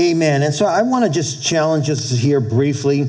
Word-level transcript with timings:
Amen. 0.00 0.42
And 0.42 0.54
so 0.54 0.64
I 0.64 0.80
want 0.80 1.04
to 1.04 1.10
just 1.10 1.44
challenge 1.44 1.90
us 1.90 2.08
here 2.10 2.40
briefly. 2.40 3.06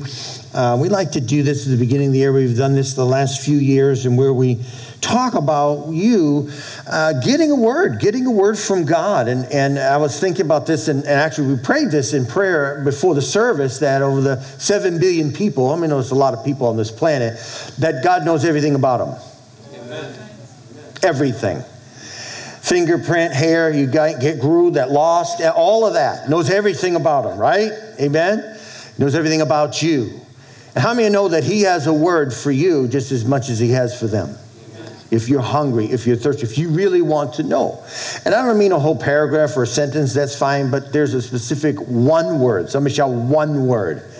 Uh, 0.52 0.76
we 0.78 0.90
like 0.90 1.12
to 1.12 1.22
do 1.22 1.42
this 1.42 1.64
at 1.64 1.70
the 1.70 1.78
beginning 1.78 2.08
of 2.08 2.12
the 2.12 2.18
year. 2.18 2.34
We've 2.34 2.54
done 2.54 2.74
this 2.74 2.92
the 2.92 3.06
last 3.06 3.42
few 3.42 3.56
years, 3.56 4.04
and 4.04 4.18
where 4.18 4.34
we 4.34 4.60
talk 5.00 5.32
about 5.32 5.88
you 5.88 6.50
uh, 6.86 7.14
getting 7.24 7.50
a 7.50 7.54
word, 7.54 7.98
getting 7.98 8.26
a 8.26 8.30
word 8.30 8.58
from 8.58 8.84
God. 8.84 9.26
And, 9.26 9.50
and 9.50 9.78
I 9.78 9.96
was 9.96 10.20
thinking 10.20 10.44
about 10.44 10.66
this, 10.66 10.88
and, 10.88 11.00
and, 11.04 11.12
actually, 11.12 11.54
we 11.54 11.62
prayed 11.62 11.90
this 11.90 12.12
in 12.12 12.26
prayer 12.26 12.82
before 12.84 13.14
the 13.14 13.22
service 13.22 13.78
that 13.78 14.02
over 14.02 14.20
the 14.20 14.42
seven 14.42 15.00
billion 15.00 15.32
people, 15.32 15.70
I 15.70 15.76
mean, 15.76 15.88
there's 15.88 16.10
a 16.10 16.14
lot 16.14 16.34
of 16.34 16.44
people 16.44 16.66
on 16.66 16.76
this 16.76 16.90
planet, 16.90 17.38
that 17.78 18.04
God 18.04 18.26
knows 18.26 18.44
everything 18.44 18.74
about 18.74 18.98
them. 18.98 19.82
Amen. 19.82 20.14
Everything 21.02 21.64
fingerprint, 22.62 23.34
hair 23.34 23.70
you 23.70 23.86
get 23.86 24.40
grew, 24.40 24.70
that 24.70 24.90
lost, 24.90 25.42
all 25.42 25.84
of 25.84 25.94
that. 25.94 26.30
Knows 26.30 26.48
everything 26.48 26.96
about 26.96 27.30
him, 27.30 27.38
right? 27.38 27.72
Amen? 28.00 28.58
Knows 28.98 29.14
everything 29.14 29.40
about 29.40 29.82
you. 29.82 30.20
And 30.74 30.82
how 30.82 30.94
many 30.94 31.10
know 31.10 31.28
that 31.28 31.44
he 31.44 31.62
has 31.62 31.86
a 31.86 31.92
word 31.92 32.32
for 32.32 32.50
you 32.50 32.88
just 32.88 33.12
as 33.12 33.24
much 33.24 33.50
as 33.50 33.58
he 33.58 33.70
has 33.70 33.98
for 33.98 34.06
them? 34.06 34.36
If 35.10 35.28
you're 35.28 35.42
hungry, 35.42 35.86
if 35.86 36.06
you're 36.06 36.16
thirsty, 36.16 36.44
if 36.44 36.56
you 36.56 36.70
really 36.70 37.02
want 37.02 37.34
to 37.34 37.42
know. 37.42 37.84
And 38.24 38.34
I 38.34 38.46
don't 38.46 38.58
mean 38.58 38.72
a 38.72 38.78
whole 38.78 38.96
paragraph 38.96 39.54
or 39.56 39.64
a 39.64 39.66
sentence, 39.66 40.14
that's 40.14 40.38
fine, 40.38 40.70
but 40.70 40.92
there's 40.92 41.12
a 41.12 41.20
specific 41.20 41.76
one 41.80 42.40
word. 42.40 42.70
Somebody 42.70 42.94
shout 42.94 43.10
one 43.10 43.66
word. 43.66 44.10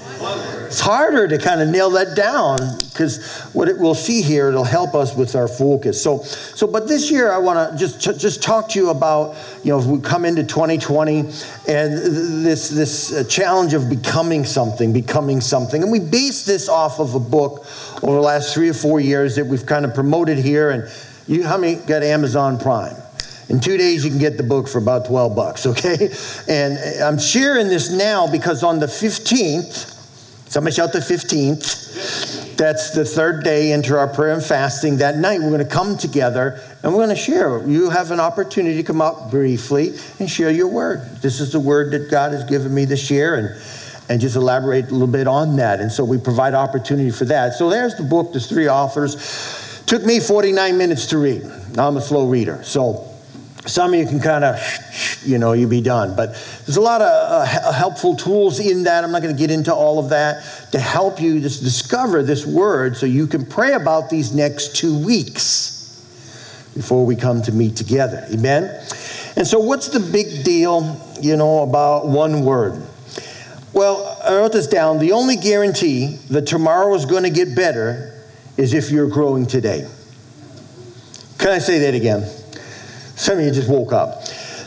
It's 0.73 0.81
harder 0.81 1.29
to 1.29 1.37
kind 1.37 1.61
of 1.61 1.69
nail 1.69 1.91
that 1.91 2.17
down 2.17 2.79
because 2.89 3.43
what 3.53 3.69
it, 3.69 3.79
we'll 3.79 3.95
see 3.95 4.23
here, 4.23 4.49
it'll 4.49 4.65
help 4.65 4.95
us 4.95 5.15
with 5.15 5.37
our 5.37 5.47
focus. 5.47 6.03
So, 6.03 6.23
so 6.23 6.67
but 6.67 6.89
this 6.89 7.11
year 7.11 7.31
I 7.31 7.37
want 7.37 7.73
to 7.73 7.77
just 7.77 8.01
just 8.01 8.43
talk 8.43 8.71
to 8.71 8.79
you 8.79 8.89
about, 8.89 9.37
you 9.63 9.71
know, 9.71 9.87
we 9.87 10.01
come 10.01 10.25
into 10.25 10.45
2020 10.45 11.19
and 11.19 11.93
this 12.43 12.71
this 12.71 13.13
uh, 13.13 13.23
challenge 13.25 13.75
of 13.75 13.91
becoming 13.91 14.47
something, 14.47 14.95
becoming 14.95 15.43
something, 15.43 15.83
and 15.83 15.93
we 15.93 16.01
base 16.01 16.47
this 16.47 16.71
off 16.71 17.01
of 17.01 17.15
a 17.15 17.21
book 17.21 17.67
over 18.03 18.15
the 18.15 18.23
last 18.23 18.55
three 18.55 18.71
or 18.71 18.75
four 18.75 18.99
years 18.99 19.37
that 19.37 19.45
we've 19.45 19.67
kind 19.67 19.85
of 19.85 19.93
promoted 19.93 20.39
here. 20.39 20.71
And 20.71 20.91
you, 21.29 21.47
how 21.47 21.59
many 21.59 21.75
got 21.85 22.03
Amazon 22.03 22.59
Prime? 22.59 22.97
In 23.51 23.61
two 23.61 23.77
days, 23.77 24.07
you 24.07 24.11
can 24.11 24.19
get 24.19 24.39
the 24.39 24.43
book 24.43 24.69
for 24.69 24.79
about 24.79 25.05
12 25.05 25.37
bucks, 25.37 25.67
okay? 25.73 26.09
And 26.49 27.03
I'm 27.03 27.19
sharing 27.19 27.69
this 27.69 27.91
now 27.91 28.27
because 28.27 28.63
on 28.63 28.79
the 28.79 28.87
15th, 28.87 29.99
Somebody 30.53 30.77
shout 30.77 30.93
the 30.93 30.99
15th. 30.99 32.57
That's 32.59 32.91
the 32.91 33.07
third 33.07 33.43
day 33.43 33.73
into 33.73 33.97
our 33.97 34.07
prayer 34.07 34.35
and 34.35 34.45
fasting. 34.45 34.99
That 34.99 35.17
night, 35.17 35.41
we're 35.41 35.49
going 35.49 35.65
to 35.65 35.75
come 35.75 35.97
together 35.97 36.61
and 36.83 36.93
we're 36.93 37.07
going 37.07 37.17
to 37.17 37.17
share. 37.17 37.67
You 37.67 37.89
have 37.89 38.11
an 38.11 38.21
opportunity 38.21 38.77
to 38.77 38.83
come 38.83 39.01
up 39.01 39.31
briefly 39.31 39.95
and 40.19 40.29
share 40.29 40.51
your 40.51 40.69
word. 40.69 41.09
This 41.23 41.41
is 41.41 41.53
the 41.53 41.59
word 41.59 41.93
that 41.93 42.11
God 42.11 42.33
has 42.33 42.45
given 42.45 42.75
me 42.75 42.85
to 42.85 42.99
share 42.99 43.37
and, 43.37 43.63
and 44.11 44.21
just 44.21 44.37
elaborate 44.37 44.89
a 44.89 44.93
little 44.93 45.07
bit 45.07 45.27
on 45.27 45.57
that. 45.57 45.81
And 45.81 45.91
so 45.91 46.05
we 46.05 46.19
provide 46.19 46.53
opportunity 46.53 47.11
for 47.11 47.25
that. 47.25 47.55
So 47.55 47.71
there's 47.71 47.95
the 47.95 48.03
book, 48.03 48.33
there's 48.33 48.47
three 48.47 48.69
authors. 48.69 49.83
Took 49.87 50.05
me 50.05 50.21
49 50.21 50.77
minutes 50.77 51.07
to 51.07 51.17
read. 51.17 51.45
I'm 51.79 51.97
a 51.97 52.03
slow 52.03 52.29
reader. 52.29 52.63
So 52.63 53.12
some 53.67 53.95
of 53.95 54.01
you 54.01 54.07
can 54.07 54.19
kind 54.19 54.43
of, 54.43 54.59
you 55.25 55.39
know, 55.39 55.53
you 55.53 55.69
be 55.69 55.81
done. 55.81 56.17
But 56.17 56.33
there's 56.67 56.77
a 56.77 56.81
lot 56.81 57.01
of 57.01 57.09
uh, 57.09 57.73
helpful 57.73 58.17
tools 58.17 58.59
in 58.59 58.85
that. 58.85 59.05
I'm 59.05 59.13
not 59.13 59.23
going 59.23 59.35
to 59.35 59.39
get 59.39 59.53
into 59.53 59.73
all 59.73 59.99
of 60.01 60.11
that 60.11 60.73
to 60.73 60.81
help 60.81 61.21
you 61.21 61.41
just 61.41 61.63
discover 61.63 62.23
this 62.23 62.45
word 62.45 62.97
so 62.97 63.07
you 63.07 63.27
can 63.27 63.47
pray 63.47 63.75
about 63.75 64.11
these 64.11 64.35
next 64.35 64.75
two 64.75 64.99
weeks 65.05 65.79
before 66.75 67.07
we 67.07 67.15
come 67.15 67.41
to 67.43 67.53
meet 67.53 67.77
together. 67.77 68.27
Amen? 68.33 68.65
And 69.37 69.47
so, 69.47 69.61
what's 69.61 69.89
the 69.89 70.01
big 70.01 70.45
deal, 70.45 71.01
you 71.21 71.37
know, 71.37 71.63
about 71.63 72.07
one 72.07 72.45
word? 72.45 72.83
Well, 73.73 74.19
I 74.25 74.35
wrote 74.35 74.53
this 74.53 74.67
down. 74.67 74.99
The 74.99 75.13
only 75.13 75.37
guarantee 75.37 76.19
that 76.31 76.47
tomorrow 76.47 76.95
is 76.95 77.07
going 77.07 77.23
to 77.23 77.31
get 77.31 77.55
better 77.55 78.13
is 78.57 78.75
if 78.75 78.91
you're 78.91 79.09
growing 79.09 79.47
today. 79.47 79.89
Can 81.39 81.51
I 81.51 81.59
say 81.59 81.79
that 81.81 81.95
again? 81.95 82.29
Some 83.17 83.39
of 83.39 83.45
you 83.45 83.51
just 83.51 83.69
woke 83.69 83.93
up. 83.93 84.25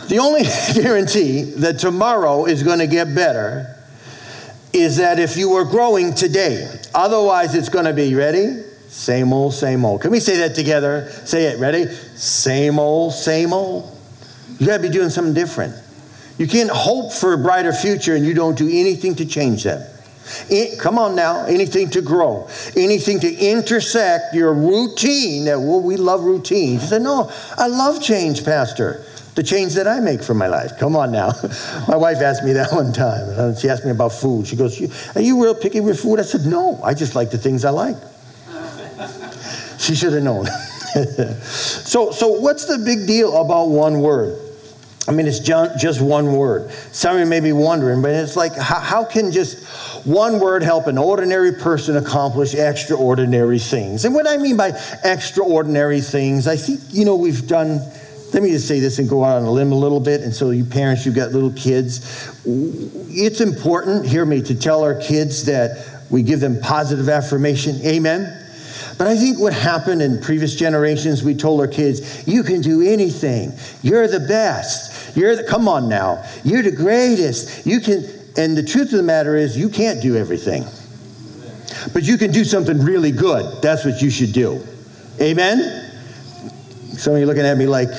The 0.08 0.20
only 0.20 0.44
guarantee 0.74 1.44
that 1.58 1.80
tomorrow 1.80 2.46
is 2.46 2.64
going 2.64 2.80
to 2.80 2.88
get 2.88 3.14
better 3.16 3.76
is 4.74 4.98
that 4.98 5.20
if 5.20 5.38
you 5.38 5.54
are 5.54 5.64
growing 5.64 6.14
today, 6.14 6.70
otherwise 6.94 7.56
it's 7.56 7.70
going 7.70 7.86
to 7.86 7.94
be 7.94 8.14
ready. 8.14 8.64
Same 8.90 9.34
old, 9.34 9.54
same 9.54 9.86
old. 9.86 10.02
Can 10.02 10.12
we 10.12 10.20
say 10.20 10.38
that 10.38 10.56
together? 10.56 11.10
Say 11.26 11.46
it. 11.46 11.60
Ready? 11.60 11.86
Same 12.16 12.80
old, 12.80 13.14
same 13.14 13.54
old. 13.54 13.98
You 14.60 14.68
got 14.68 14.78
to 14.78 14.84
be 14.84 14.90
doing 14.90 15.10
something 15.10 15.34
different. 15.34 15.76
You 16.38 16.48
can't 16.48 16.70
hope 16.70 17.14
for 17.14 17.34
a 17.34 17.38
brighter 17.38 17.74
future 17.74 18.16
and 18.16 18.26
you 18.26 18.34
don't 18.34 18.58
do 18.58 18.68
anything 18.68 19.16
to 19.16 19.26
change 19.26 19.64
that. 19.64 19.95
Come 20.80 20.98
on 20.98 21.16
now, 21.16 21.46
anything 21.46 21.90
to 21.92 22.02
grow, 22.02 22.48
anything 22.76 23.20
to 23.20 23.34
intersect 23.34 24.34
your 24.34 24.54
routine. 24.54 25.46
Well, 25.46 25.82
we 25.82 25.98
love 25.98 26.24
routines. 26.24 26.84
You 26.84 26.90
said, 26.90 27.02
No, 27.02 27.32
I 27.58 27.68
love 27.68 28.02
change, 28.02 28.44
Pastor. 28.44 29.04
The 29.36 29.44
change 29.44 29.74
that 29.74 29.86
I 29.86 30.00
make 30.00 30.24
for 30.24 30.34
my 30.34 30.48
life. 30.48 30.78
Come 30.80 30.96
on 30.96 31.12
now. 31.12 31.34
my 31.88 31.98
wife 31.98 32.22
asked 32.22 32.44
me 32.44 32.54
that 32.54 32.72
one 32.72 32.94
time. 32.94 33.28
Uh, 33.38 33.56
she 33.56 33.68
asked 33.68 33.84
me 33.84 33.92
about 33.92 34.14
food. 34.14 34.48
She 34.48 34.56
goes, 34.56 34.80
Are 35.16 35.22
you 35.22 35.44
real 35.44 35.56
picky 35.56 35.82
with 35.82 36.00
food? 36.00 36.20
I 36.20 36.24
said, 36.24 36.46
No, 36.46 36.80
I 36.84 36.94
just 36.94 37.16
like 37.16 37.32
the 37.32 37.38
things 37.38 37.66
I 37.66 37.72
like. 37.72 37.98
she 39.78 39.94
should 39.94 40.14
have 40.14 40.24
known. 40.24 40.46
so, 41.44 42.12
so, 42.12 42.30
what's 42.40 42.66
the 42.66 42.78
big 42.78 43.06
deal 43.06 43.36
about 43.42 43.66
one 43.66 44.00
word? 44.00 44.40
I 45.08 45.12
mean, 45.12 45.28
it's 45.28 45.40
just 45.40 46.02
one 46.02 46.34
word. 46.34 46.72
Some 46.92 47.16
of 47.16 47.20
you 47.20 47.28
may 47.28 47.40
be 47.40 47.52
wondering, 47.52 48.02
but 48.02 48.12
it's 48.12 48.36
like, 48.36 48.56
how, 48.56 49.06
can 49.06 49.32
just 49.32 49.64
one 50.06 50.40
word 50.40 50.64
help 50.64 50.88
an 50.88 50.98
ordinary 50.98 51.52
person 51.54 51.96
accomplish 51.98 52.56
extraordinary 52.56 53.60
things? 53.60 54.06
And 54.06 54.16
what 54.16 54.28
I 54.28 54.38
mean 54.38 54.58
by 54.58 54.72
extraordinary 55.04 56.02
things, 56.02 56.48
I 56.48 56.56
think, 56.56 56.80
you 56.90 57.06
know, 57.06 57.16
we've 57.16 57.48
done, 57.48 57.80
let 58.34 58.42
me 58.42 58.50
just 58.50 58.68
say 58.68 58.80
this 58.80 58.98
and 58.98 59.08
go 59.08 59.24
out 59.24 59.38
on 59.38 59.44
a 59.44 59.52
limb 59.52 59.72
a 59.72 59.78
little 59.78 60.00
bit. 60.00 60.22
And 60.22 60.34
so, 60.34 60.50
you 60.50 60.66
parents, 60.66 61.06
you've 61.06 61.16
got 61.16 61.32
little 61.32 61.54
kids, 61.54 62.34
it's 62.46 63.42
important, 63.42 64.08
hear 64.08 64.26
me, 64.26 64.42
to 64.42 64.56
tell 64.56 64.84
our 64.84 65.00
kids 65.00 65.46
that 65.46 66.02
we 66.10 66.24
give 66.24 66.40
them 66.40 66.60
positive 66.62 67.10
affirmation. 67.10 67.76
Amen. 67.86 68.42
But 68.98 69.08
I 69.08 69.18
think 69.18 69.40
what 69.40 69.54
happened 69.54 70.02
in 70.02 70.22
previous 70.22 70.56
generations, 70.56 71.22
we 71.22 71.36
told 71.36 71.60
our 71.60 71.68
kids, 71.68 72.26
you 72.28 72.44
can 72.44 72.62
do 72.62 72.82
anything. 72.82 73.52
You're 73.82 74.08
the 74.08 74.22
best. 74.22 74.94
You're 75.16 75.38
the, 75.38 75.44
come 75.44 75.68
on 75.68 75.88
now. 75.88 76.24
You're 76.44 76.62
the 76.62 76.72
greatest. 76.72 77.66
You 77.66 77.80
can, 77.80 78.06
and 78.38 78.56
the 78.56 78.64
truth 78.64 78.92
of 78.92 78.98
the 78.98 79.04
matter 79.04 79.36
is, 79.36 79.58
you 79.58 79.70
can't 79.70 80.02
do 80.02 80.16
everything. 80.16 80.66
But 81.94 82.04
you 82.04 82.18
can 82.18 82.32
do 82.32 82.44
something 82.44 82.80
really 82.80 83.12
good. 83.12 83.62
That's 83.62 83.86
what 83.86 84.02
you 84.02 84.10
should 84.10 84.34
do. 84.34 84.62
Amen? 85.22 85.92
Some 86.98 87.14
of 87.14 87.20
you 87.20 87.26
looking 87.26 87.46
at 87.46 87.58
me 87.58 87.66
like, 87.66 87.90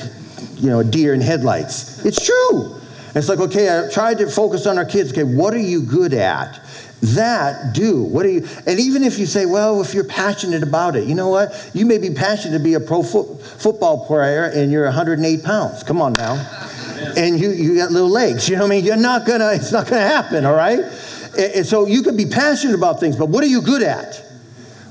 you 0.55 0.69
know, 0.69 0.79
a 0.79 0.83
deer 0.83 1.13
in 1.13 1.21
headlights. 1.21 2.05
It's 2.05 2.23
true. 2.23 2.75
It's 3.15 3.29
like, 3.29 3.39
okay, 3.39 3.67
I 3.67 3.91
tried 3.91 4.19
to 4.19 4.29
focus 4.29 4.67
on 4.67 4.77
our 4.77 4.85
kids. 4.85 5.11
Okay, 5.11 5.23
what 5.23 5.53
are 5.53 5.59
you 5.59 5.81
good 5.81 6.13
at? 6.13 6.61
That 7.01 7.73
do. 7.73 8.03
What 8.03 8.25
are 8.25 8.29
you? 8.29 8.47
And 8.65 8.79
even 8.79 9.03
if 9.03 9.17
you 9.17 9.25
say, 9.25 9.45
well, 9.45 9.81
if 9.81 9.93
you're 9.93 10.03
passionate 10.03 10.63
about 10.63 10.95
it, 10.95 11.07
you 11.07 11.15
know 11.15 11.29
what? 11.29 11.71
You 11.73 11.85
may 11.85 11.97
be 11.97 12.11
passionate 12.11 12.57
to 12.57 12.63
be 12.63 12.73
a 12.75 12.79
pro 12.79 13.03
fo- 13.03 13.35
football 13.35 14.05
player 14.05 14.45
and 14.45 14.71
you're 14.71 14.85
108 14.85 15.43
pounds. 15.43 15.83
Come 15.83 16.01
on 16.01 16.13
now 16.13 16.67
and 17.17 17.39
you, 17.39 17.51
you 17.51 17.75
got 17.75 17.91
little 17.91 18.09
legs. 18.09 18.49
You 18.49 18.55
know 18.55 18.63
what 18.63 18.73
I 18.73 18.75
mean? 18.75 18.85
You're 18.85 18.97
not 18.97 19.25
gonna, 19.25 19.53
it's 19.53 19.71
not 19.71 19.87
gonna 19.87 20.01
happen, 20.01 20.45
all 20.45 20.55
right? 20.55 20.79
And, 20.79 21.51
and 21.55 21.65
so 21.65 21.85
you 21.87 22.03
can 22.03 22.17
be 22.17 22.25
passionate 22.25 22.75
about 22.75 22.99
things, 22.99 23.15
but 23.15 23.29
what 23.29 23.43
are 23.43 23.47
you 23.47 23.61
good 23.61 23.83
at? 23.83 24.23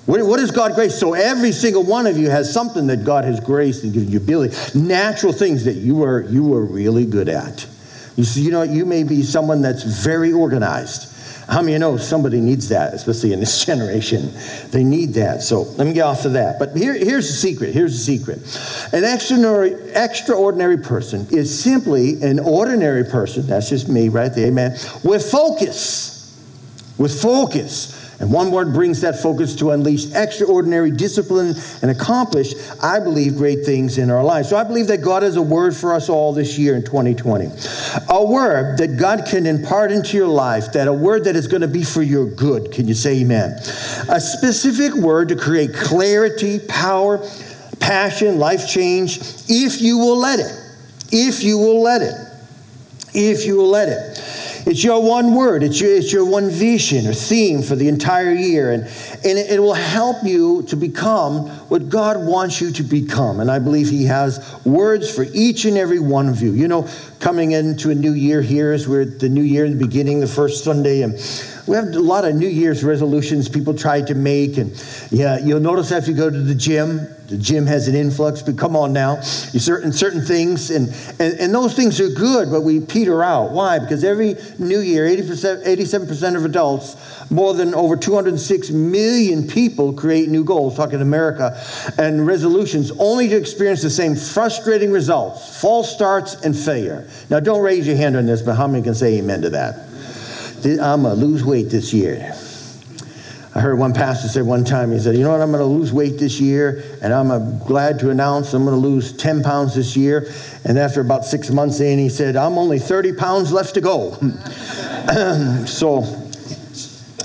What, 0.06 0.24
what 0.24 0.38
is 0.38 0.52
God 0.52 0.74
grace? 0.74 0.98
So 0.98 1.14
every 1.14 1.50
single 1.50 1.82
one 1.82 2.06
of 2.06 2.16
you 2.16 2.30
has 2.30 2.52
something 2.52 2.86
that 2.86 3.04
God 3.04 3.24
has 3.24 3.40
graced 3.40 3.82
and 3.82 3.92
given 3.92 4.08
you 4.08 4.18
ability, 4.18 4.56
natural 4.78 5.32
things 5.32 5.64
that 5.64 5.74
you 5.74 6.04
are 6.04 6.22
you 6.22 6.54
are 6.54 6.64
really 6.64 7.04
good 7.04 7.28
at. 7.28 7.66
You 8.14 8.24
see, 8.24 8.42
you 8.42 8.50
know, 8.50 8.62
you 8.62 8.86
may 8.86 9.02
be 9.02 9.22
someone 9.22 9.62
that's 9.62 9.82
very 9.82 10.32
organized. 10.32 11.12
How 11.48 11.60
many 11.60 11.74
you 11.74 11.78
know 11.78 11.96
somebody 11.96 12.40
needs 12.40 12.70
that, 12.70 12.92
especially 12.92 13.32
in 13.32 13.40
this 13.40 13.64
generation? 13.66 14.32
They 14.70 14.82
need 14.82 15.14
that. 15.14 15.42
So 15.42 15.62
let 15.62 15.86
me 15.86 15.92
get 15.92 16.02
off 16.02 16.22
to 16.22 16.30
that. 16.30 16.58
But 16.58 16.76
here, 16.76 16.94
here's 16.94 17.28
the 17.28 17.34
secret. 17.34 17.72
Here's 17.72 17.92
the 17.92 18.18
secret. 18.18 18.38
An 18.92 19.04
extraordinary, 19.04 19.74
extraordinary 19.92 20.78
person 20.78 21.26
is 21.30 21.62
simply 21.62 22.20
an 22.22 22.40
ordinary 22.40 23.04
person. 23.04 23.46
That's 23.46 23.70
just 23.70 23.88
me 23.88 24.08
right 24.08 24.34
there, 24.34 24.48
amen. 24.48 24.76
With 25.04 25.30
focus. 25.30 26.14
With 26.98 27.20
focus. 27.20 27.95
And 28.18 28.32
one 28.32 28.50
word 28.50 28.72
brings 28.72 29.02
that 29.02 29.20
focus 29.20 29.54
to 29.56 29.72
unleash 29.72 30.10
extraordinary 30.14 30.90
discipline 30.90 31.54
and 31.82 31.90
accomplish, 31.90 32.54
I 32.82 32.98
believe, 32.98 33.36
great 33.36 33.64
things 33.66 33.98
in 33.98 34.10
our 34.10 34.24
lives. 34.24 34.48
So 34.48 34.56
I 34.56 34.64
believe 34.64 34.86
that 34.86 35.02
God 35.02 35.22
has 35.22 35.36
a 35.36 35.42
word 35.42 35.76
for 35.76 35.92
us 35.92 36.08
all 36.08 36.32
this 36.32 36.58
year 36.58 36.76
in 36.76 36.82
2020. 36.82 37.50
A 38.08 38.24
word 38.24 38.78
that 38.78 38.96
God 38.98 39.26
can 39.26 39.44
impart 39.44 39.92
into 39.92 40.16
your 40.16 40.28
life, 40.28 40.72
that 40.72 40.88
a 40.88 40.92
word 40.92 41.24
that 41.24 41.36
is 41.36 41.46
going 41.46 41.60
to 41.60 41.68
be 41.68 41.84
for 41.84 42.02
your 42.02 42.26
good. 42.26 42.72
Can 42.72 42.88
you 42.88 42.94
say 42.94 43.20
amen? 43.20 43.50
A 44.08 44.20
specific 44.20 44.94
word 44.94 45.28
to 45.28 45.36
create 45.36 45.74
clarity, 45.74 46.58
power, 46.58 47.18
passion, 47.80 48.38
life 48.38 48.66
change, 48.66 49.18
if 49.48 49.82
you 49.82 49.98
will 49.98 50.16
let 50.16 50.38
it. 50.38 50.52
If 51.12 51.44
you 51.44 51.58
will 51.58 51.82
let 51.82 52.00
it. 52.00 52.14
If 53.14 53.44
you 53.44 53.56
will 53.56 53.68
let 53.68 53.88
it. 53.88 54.22
It's 54.66 54.82
your 54.82 55.00
one 55.00 55.32
word, 55.32 55.62
it's 55.62 55.80
your, 55.80 55.94
it's 55.94 56.12
your 56.12 56.24
one 56.24 56.50
vision 56.50 57.06
or 57.06 57.14
theme 57.14 57.62
for 57.62 57.76
the 57.76 57.86
entire 57.86 58.32
year. 58.32 58.72
And, 58.72 58.88
and 59.26 59.38
it, 59.38 59.58
will 59.58 59.74
help 59.74 60.22
you 60.22 60.62
to 60.62 60.76
become 60.76 61.48
what 61.68 61.88
God 61.88 62.24
wants 62.24 62.60
you 62.60 62.70
to 62.70 62.84
become. 62.84 63.40
And 63.40 63.50
I 63.50 63.58
believe 63.58 63.90
He 63.90 64.04
has 64.04 64.64
words 64.64 65.12
for 65.12 65.26
each 65.34 65.64
and 65.64 65.76
every 65.76 65.98
one 65.98 66.28
of 66.28 66.40
you. 66.40 66.52
You 66.52 66.68
know, 66.68 66.88
coming 67.18 67.50
into 67.50 67.90
a 67.90 67.94
new 67.94 68.12
year 68.12 68.40
here 68.40 68.72
as 68.72 68.86
we're 68.86 69.02
at 69.02 69.18
the 69.18 69.28
new 69.28 69.42
year 69.42 69.64
in 69.64 69.76
the 69.76 69.84
beginning, 69.84 70.20
the 70.20 70.28
first 70.28 70.62
Sunday, 70.62 71.02
and 71.02 71.14
we 71.66 71.74
have 71.74 71.86
a 71.86 71.98
lot 71.98 72.24
of 72.24 72.36
New 72.36 72.46
Year's 72.46 72.84
resolutions 72.84 73.48
people 73.48 73.74
try 73.74 74.00
to 74.00 74.14
make. 74.14 74.56
And 74.56 74.70
yeah, 75.10 75.38
you'll 75.38 75.58
notice 75.60 75.90
if 75.90 76.06
you 76.06 76.14
go 76.14 76.30
to 76.30 76.40
the 76.40 76.54
gym, 76.54 77.08
the 77.26 77.36
gym 77.36 77.66
has 77.66 77.88
an 77.88 77.96
influx, 77.96 78.40
but 78.42 78.56
come 78.56 78.76
on 78.76 78.92
now. 78.92 79.16
You 79.16 79.58
certain 79.58 79.92
certain 79.92 80.22
things, 80.22 80.70
and, 80.70 80.88
and, 81.18 81.40
and 81.40 81.52
those 81.52 81.74
things 81.74 82.00
are 82.00 82.08
good, 82.08 82.50
but 82.50 82.60
we 82.60 82.80
peter 82.80 83.24
out. 83.24 83.50
Why? 83.50 83.80
Because 83.80 84.04
every 84.04 84.36
new 84.60 84.78
year, 84.78 85.06
80%, 85.06 85.66
87% 85.66 86.36
of 86.36 86.44
adults, 86.44 86.96
more 87.30 87.52
than 87.52 87.74
over 87.74 87.96
206 87.96 88.70
million 88.70 89.15
people 89.48 89.92
create 89.92 90.28
new 90.28 90.44
goals, 90.44 90.76
talking 90.76 91.00
America, 91.00 91.60
and 91.98 92.26
resolutions, 92.26 92.90
only 92.98 93.28
to 93.28 93.36
experience 93.36 93.82
the 93.82 93.90
same 93.90 94.14
frustrating 94.14 94.92
results, 94.92 95.60
false 95.60 95.92
starts, 95.92 96.34
and 96.42 96.56
failure. 96.56 97.08
Now, 97.30 97.40
don't 97.40 97.62
raise 97.62 97.86
your 97.86 97.96
hand 97.96 98.16
on 98.16 98.26
this, 98.26 98.42
but 98.42 98.54
how 98.54 98.66
many 98.66 98.82
can 98.82 98.94
say 98.94 99.18
amen 99.18 99.42
to 99.42 99.50
that? 99.50 99.88
I'm 100.64 101.02
going 101.02 101.18
to 101.18 101.24
lose 101.24 101.44
weight 101.44 101.70
this 101.70 101.92
year. 101.92 102.34
I 103.56 103.60
heard 103.60 103.78
one 103.78 103.94
pastor 103.94 104.28
say 104.28 104.42
one 104.42 104.64
time, 104.64 104.92
he 104.92 104.98
said, 104.98 105.16
You 105.16 105.22
know 105.22 105.30
what? 105.30 105.40
I'm 105.40 105.50
going 105.50 105.62
to 105.62 105.64
lose 105.64 105.90
weight 105.90 106.18
this 106.18 106.38
year, 106.38 106.84
and 107.00 107.10
I'm 107.10 107.30
uh, 107.30 107.38
glad 107.38 107.98
to 108.00 108.10
announce 108.10 108.52
I'm 108.52 108.66
going 108.66 108.78
to 108.78 108.86
lose 108.86 109.16
10 109.16 109.42
pounds 109.42 109.74
this 109.74 109.96
year. 109.96 110.30
And 110.64 110.78
after 110.78 111.00
about 111.00 111.24
six 111.24 111.50
months 111.50 111.80
in, 111.80 111.98
he 111.98 112.10
said, 112.10 112.36
I'm 112.36 112.58
only 112.58 112.78
30 112.78 113.14
pounds 113.14 113.52
left 113.52 113.72
to 113.74 113.80
go. 113.80 114.12
so 115.66 116.04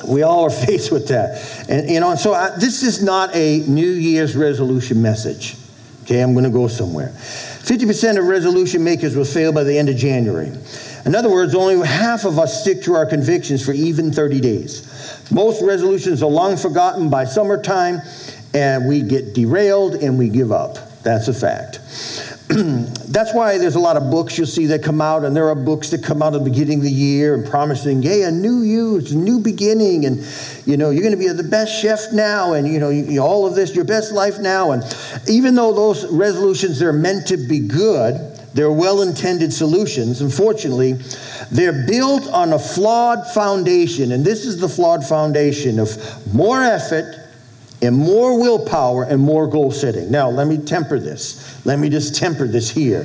we 0.07 0.23
all 0.23 0.45
are 0.45 0.49
faced 0.65 0.91
with 0.91 1.09
that. 1.09 1.60
And, 1.71 1.89
you 1.89 2.01
know, 2.01 2.15
so 2.15 2.33
I, 2.33 2.49
this 2.59 2.83
is 2.83 3.01
not 3.01 3.33
a 3.33 3.59
New 3.59 3.91
Year's 3.91 4.35
resolution 4.35 5.01
message. 5.01 5.55
Okay, 6.03 6.19
I'm 6.19 6.33
going 6.33 6.43
to 6.43 6.51
go 6.51 6.67
somewhere. 6.67 7.13
50% 7.15 8.19
of 8.19 8.25
resolution 8.25 8.83
makers 8.83 9.15
will 9.15 9.23
fail 9.23 9.53
by 9.53 9.63
the 9.63 9.77
end 9.77 9.87
of 9.87 9.95
January. 9.95 10.51
In 11.05 11.15
other 11.15 11.29
words, 11.29 11.55
only 11.55 11.87
half 11.87 12.25
of 12.25 12.37
us 12.39 12.61
stick 12.61 12.81
to 12.83 12.93
our 12.95 13.05
convictions 13.05 13.65
for 13.65 13.71
even 13.71 14.11
30 14.11 14.41
days. 14.41 15.31
Most 15.31 15.61
resolutions 15.61 16.21
are 16.21 16.29
long 16.29 16.57
forgotten 16.57 17.09
by 17.09 17.23
summertime, 17.23 18.01
and 18.53 18.85
we 18.85 19.01
get 19.01 19.33
derailed 19.33 19.95
and 19.95 20.19
we 20.19 20.27
give 20.27 20.51
up. 20.51 20.77
That's 21.03 21.29
a 21.29 21.33
fact. 21.33 21.79
That's 23.07 23.33
why 23.33 23.57
there's 23.57 23.75
a 23.75 23.79
lot 23.79 23.95
of 23.95 24.11
books 24.11 24.37
you'll 24.37 24.45
see 24.45 24.65
that 24.67 24.83
come 24.83 24.99
out, 24.99 25.23
and 25.23 25.33
there 25.33 25.47
are 25.47 25.55
books 25.55 25.89
that 25.91 26.03
come 26.03 26.21
out 26.21 26.35
at 26.35 26.43
the 26.43 26.49
beginning 26.49 26.79
of 26.79 26.83
the 26.83 26.91
year 26.91 27.33
and 27.33 27.47
promising, 27.47 28.01
hey, 28.01 28.23
a 28.23 28.31
new 28.31 28.61
you, 28.61 28.97
it's 28.97 29.11
a 29.11 29.17
new 29.17 29.39
beginning, 29.39 30.05
and 30.05 30.17
you 30.65 30.75
know, 30.75 30.89
you're 30.89 31.01
going 31.01 31.13
to 31.13 31.17
be 31.17 31.29
the 31.29 31.47
best 31.47 31.81
chef 31.81 32.11
now, 32.11 32.51
and 32.53 32.67
you 32.67 32.77
know, 32.77 32.89
you, 32.89 33.21
all 33.21 33.45
of 33.45 33.55
this, 33.55 33.73
your 33.73 33.85
best 33.85 34.11
life 34.11 34.37
now. 34.39 34.71
And 34.71 34.83
even 35.29 35.55
though 35.55 35.71
those 35.71 36.05
resolutions 36.11 36.77
they're 36.77 36.91
meant 36.91 37.27
to 37.27 37.37
be 37.37 37.59
good, 37.59 38.37
they're 38.53 38.71
well 38.71 39.01
intended 39.01 39.53
solutions. 39.53 40.19
Unfortunately, 40.19 40.93
they're 41.51 41.85
built 41.87 42.27
on 42.27 42.51
a 42.51 42.59
flawed 42.59 43.25
foundation. 43.33 44.11
And 44.11 44.25
this 44.25 44.45
is 44.45 44.59
the 44.59 44.67
flawed 44.67 45.05
foundation 45.05 45.79
of 45.79 46.33
more 46.33 46.61
effort 46.61 47.20
and 47.81 47.95
more 47.95 48.39
willpower 48.39 49.03
and 49.03 49.19
more 49.19 49.47
goal 49.47 49.71
setting. 49.71 50.11
Now, 50.11 50.29
let 50.29 50.47
me 50.47 50.57
temper 50.57 50.99
this. 50.99 51.65
Let 51.65 51.79
me 51.79 51.89
just 51.89 52.15
temper 52.15 52.47
this 52.47 52.69
here. 52.69 53.03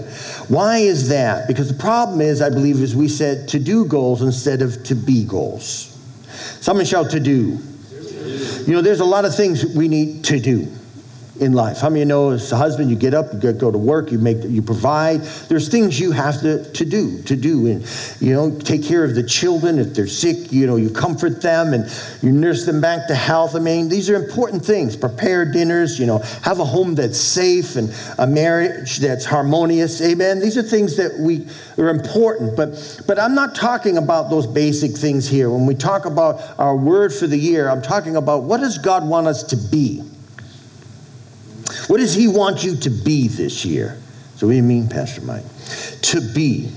Why 0.49 0.79
is 0.79 1.09
that? 1.09 1.49
Because 1.49 1.69
the 1.69 1.79
problem 1.79 2.21
is, 2.21 2.43
I 2.43 2.51
believe, 2.51 2.77
is 2.83 2.95
we 2.95 3.09
said 3.09 3.49
to 3.49 3.59
do 3.59 3.87
goals 3.87 4.23
instead 4.23 4.63
of 4.63 4.83
to 4.85 4.95
be 4.95 5.25
goals. 5.25 5.97
Someone 6.61 6.85
shout 6.85 7.11
to 7.11 7.21
do. 7.21 7.59
You 8.67 8.75
know, 8.75 8.83
there's 8.83 9.01
a 9.01 9.05
lot 9.05 9.25
of 9.25 9.35
things 9.35 9.65
we 9.65 9.89
need 9.89 10.25
to 10.25 10.41
do 10.41 10.69
in 11.41 11.53
life. 11.53 11.79
How 11.79 11.89
many 11.89 12.03
of 12.03 12.07
you 12.07 12.09
know 12.09 12.31
as 12.31 12.51
a 12.53 12.57
husband, 12.57 12.91
you 12.91 12.97
get 12.97 13.15
up, 13.15 13.33
you 13.33 13.53
go 13.53 13.71
to 13.71 13.79
work, 13.79 14.11
you 14.11 14.19
make, 14.19 14.43
you 14.45 14.63
provide. 14.63 15.21
There's 15.49 15.69
things 15.69 15.99
you 15.99 16.13
have 16.13 16.41
to, 16.41 16.71
to 16.73 16.85
do, 16.85 17.23
to 17.23 17.37
do, 17.37 17.67
and 17.67 17.87
you 18.21 18.33
know, 18.33 18.59
take 18.59 18.85
care 18.85 19.05
of 19.05 19.15
the 19.15 19.23
children 19.23 19.79
if 19.79 19.95
they're 19.95 20.07
sick. 20.07 20.53
You 20.53 20.67
know, 20.67 20.77
you 20.77 20.91
comfort 20.91 21.43
them 21.43 21.75
and 21.75 21.91
you 22.23 22.33
nurse 22.33 22.67
them 22.67 22.81
back 22.81 23.09
to 23.09 23.15
health. 23.15 23.55
I 23.55 23.59
mean, 23.59 23.89
these 23.89 24.09
are 24.11 24.17
important 24.17 24.65
things. 24.65 24.97
Prepare 24.97 25.51
dinners. 25.53 25.99
You 25.99 26.07
know, 26.07 26.19
have 26.43 26.61
a 26.61 26.65
home 26.65 26.95
that's 26.95 27.19
safe 27.19 27.77
and 27.77 27.93
a 28.19 28.27
marriage 28.27 28.99
that's 28.99 29.25
harmonious. 29.25 30.01
Amen. 30.01 30.41
These 30.41 30.57
are 30.57 30.63
things 30.63 30.97
that 30.97 31.19
we 31.19 31.47
are 31.79 31.89
important. 31.89 32.57
But 32.57 33.03
but 33.07 33.19
I'm 33.19 33.35
not 33.35 33.55
talking 33.55 33.99
about 33.99 34.31
those 34.31 34.47
basic 34.47 34.97
things 34.97 35.29
here. 35.29 35.51
When 35.51 35.67
we 35.67 35.75
talk 35.75 36.07
about 36.07 36.43
our 36.59 36.77
word 36.77 37.13
for 37.13 37.27
the 37.27 37.39
year, 37.39 37.69
I'm 37.69 37.83
talking 37.83 38.17
about 38.17 38.45
what 38.45 38.61
does 38.61 38.79
God 38.79 39.07
want 39.07 39.27
us 39.27 39.43
to 39.45 39.57
be. 39.57 40.03
What 41.89 41.99
does 41.99 42.15
he 42.15 42.29
want 42.29 42.65
you 42.65 42.77
to 42.77 42.91
be 42.91 43.29
this 43.29 43.65
year? 43.65 43.99
So, 44.37 44.47
what 44.47 44.53
do 44.53 44.57
you 44.57 44.63
mean, 44.63 44.89
Pastor 44.89 45.23
Mike? 45.23 45.45
To 46.03 46.21
be. 46.21 46.69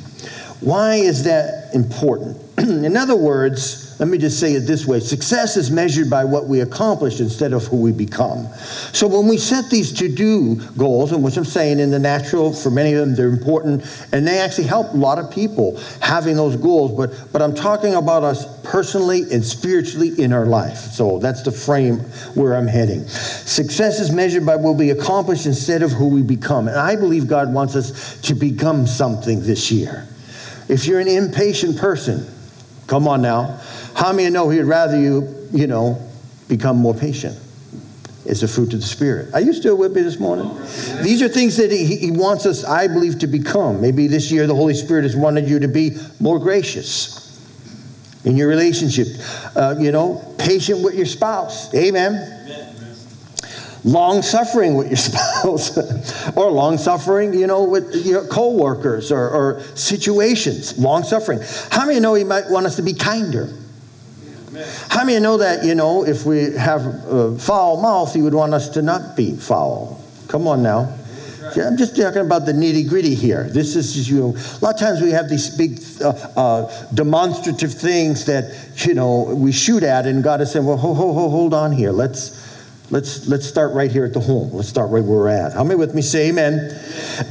Why 0.62 0.96
is 0.96 1.24
that 1.24 1.74
important? 1.74 2.38
In 2.58 2.96
other 2.98 3.16
words, 3.16 3.89
let 4.00 4.08
me 4.08 4.18
just 4.18 4.40
say 4.40 4.54
it 4.54 4.62
this 4.62 4.86
way 4.86 5.02
success 5.02 5.58
is 5.58 5.70
measured 5.70 6.10
by 6.10 6.24
what 6.24 6.48
we 6.48 6.62
accomplish 6.62 7.20
instead 7.20 7.52
of 7.52 7.66
who 7.66 7.82
we 7.82 7.92
become. 7.92 8.48
So 8.94 9.08
when 9.08 9.28
we 9.28 9.38
set 9.38 9.70
these 9.70 9.92
to 9.94 10.08
do 10.08 10.56
goals, 10.78 11.12
and 11.12 11.22
which 11.22 11.36
I'm 11.36 11.46
saying 11.46 11.80
in 11.80 11.92
the 11.92 12.00
natural, 12.00 12.54
for 12.54 12.72
many 12.72 12.94
of 12.94 13.00
them, 13.00 13.16
they're 13.16 13.28
important, 13.28 13.84
and 14.14 14.26
they 14.26 14.40
actually 14.40 14.68
help 14.68 14.94
a 14.94 14.98
lot 14.98 15.20
of 15.20 15.30
people 15.30 15.78
having 16.02 16.38
those 16.38 16.56
goals, 16.56 16.96
but, 16.96 17.32
but 17.34 17.42
I'm 17.42 17.54
talking 17.54 17.96
about 17.96 18.24
us 18.24 18.46
personally 18.64 19.24
and 19.34 19.44
spiritually 19.44 20.14
in 20.18 20.32
our 20.32 20.46
life. 20.46 20.78
So 20.78 21.20
that's 21.20 21.42
the 21.42 21.52
frame 21.52 22.00
where 22.36 22.56
I'm 22.56 22.68
heading. 22.68 23.06
Success 23.08 24.00
is 24.00 24.12
measured 24.12 24.46
by 24.46 24.56
what 24.56 24.76
we 24.76 24.92
accomplish 24.92 25.46
instead 25.46 25.84
of 25.84 25.92
who 25.92 26.08
we 26.08 26.22
become. 26.22 26.70
And 26.70 26.78
I 26.78 26.96
believe 26.96 27.28
God 27.28 27.54
wants 27.54 27.76
us 27.76 28.22
to 28.22 28.34
become 28.34 28.88
something 28.88 29.42
this 29.42 29.72
year. 29.72 30.08
If 30.70 30.86
you're 30.86 31.00
an 31.00 31.08
impatient 31.08 31.78
person, 31.78 32.26
come 32.88 33.08
on 33.08 33.22
now. 33.22 33.60
How 34.00 34.14
many 34.14 34.30
know 34.30 34.48
he'd 34.50 34.62
rather 34.62 34.98
you, 34.98 35.50
you 35.52 35.68
know, 35.68 36.02
become 36.48 36.78
more 36.78 36.94
patient? 36.94 37.38
It's 38.26 38.44
a 38.44 38.48
fruit 38.48 38.74
of 38.74 38.80
the 38.80 38.86
Spirit. 38.86 39.34
Are 39.34 39.42
you 39.42 39.52
still 39.52 39.76
with 39.76 39.94
me 39.94 40.04
this 40.04 40.22
morning? 40.22 40.48
These 41.04 41.22
are 41.22 41.28
things 41.28 41.58
that 41.58 41.70
he, 41.70 41.98
he 41.98 42.10
wants 42.10 42.46
us, 42.46 42.64
I 42.64 42.88
believe, 42.88 43.20
to 43.20 43.28
become. 43.28 43.82
Maybe 43.82 44.08
this 44.08 44.32
year 44.32 44.48
the 44.48 44.56
Holy 44.56 44.74
Spirit 44.74 45.04
has 45.04 45.18
wanted 45.18 45.50
you 45.50 45.60
to 45.60 45.68
be 45.68 45.98
more 46.22 46.40
gracious 46.40 47.38
in 48.24 48.38
your 48.38 48.48
relationship. 48.48 49.08
Uh, 49.54 49.76
you 49.78 49.92
know, 49.92 50.34
patient 50.38 50.82
with 50.82 50.96
your 50.96 51.06
spouse. 51.06 51.74
Amen 51.76 52.38
long 53.86 54.22
suffering 54.22 54.76
with 54.76 54.88
your 54.88 54.98
spouse 54.98 55.78
or 56.36 56.52
long 56.52 56.78
suffering 56.78 57.34
you 57.34 57.48
know 57.48 57.64
with 57.64 58.06
your 58.06 58.28
co-workers 58.28 59.10
or, 59.10 59.30
or 59.30 59.62
situations 59.74 60.78
long 60.78 61.02
suffering 61.02 61.40
how 61.72 61.86
many 61.86 61.98
know 61.98 62.14
he 62.14 62.26
might 62.26 62.44
want 62.50 62.66
us 62.66 62.76
to 62.76 62.82
be 62.82 62.94
kinder 62.94 63.50
how 64.90 65.04
many 65.04 65.20
know 65.20 65.38
that, 65.38 65.64
you 65.64 65.76
know, 65.76 66.06
if 66.06 66.26
we 66.26 66.54
have 66.54 66.86
a 66.86 67.38
foul 67.38 67.82
mouth, 67.82 68.14
he 68.14 68.22
would 68.22 68.34
want 68.34 68.54
us 68.54 68.70
to 68.70 68.82
not 68.82 69.16
be 69.16 69.36
foul? 69.36 70.02
Come 70.28 70.48
on 70.48 70.64
now. 70.64 70.96
I'm 71.58 71.78
just 71.78 71.96
talking 71.96 72.22
about 72.22 72.46
the 72.46 72.52
nitty 72.52 72.88
gritty 72.88 73.16
here. 73.16 73.46
This 73.50 73.76
is 73.76 73.94
just, 73.94 74.10
you 74.10 74.20
know, 74.20 74.36
a 74.36 74.60
lot 74.64 74.76
of 74.76 74.80
times 74.80 75.02
we 75.02 75.12
have 75.12 75.30
these 75.30 75.50
big 75.56 75.80
uh, 76.02 76.10
uh, 76.36 76.92
demonstrative 76.94 77.74
things 77.74 78.26
that, 78.26 78.86
you 78.86 78.94
know, 78.94 79.24
we 79.36 79.52
shoot 79.52 79.84
at, 79.84 80.06
and 80.06 80.24
God 80.24 80.42
is 80.42 80.52
saying, 80.52 80.66
well, 80.66 80.78
ho, 80.78 80.94
ho, 80.94 81.14
ho, 81.14 81.30
hold 81.30 81.54
on 81.54 81.72
here. 81.72 81.92
Let's, 81.92 82.92
let's, 82.92 83.28
let's 83.28 83.48
start 83.48 83.74
right 83.74 83.92
here 83.92 84.06
at 84.06 84.14
the 84.14 84.20
home. 84.20 84.52
Let's 84.54 84.70
start 84.70 84.92
right 84.92 85.04
where 85.04 85.20
we're 85.20 85.30
at. 85.30 85.54
How 85.54 85.64
many 85.64 85.80
with 85.80 85.96
me 85.96 86.02
say 86.02 86.30
amen? 86.30 86.70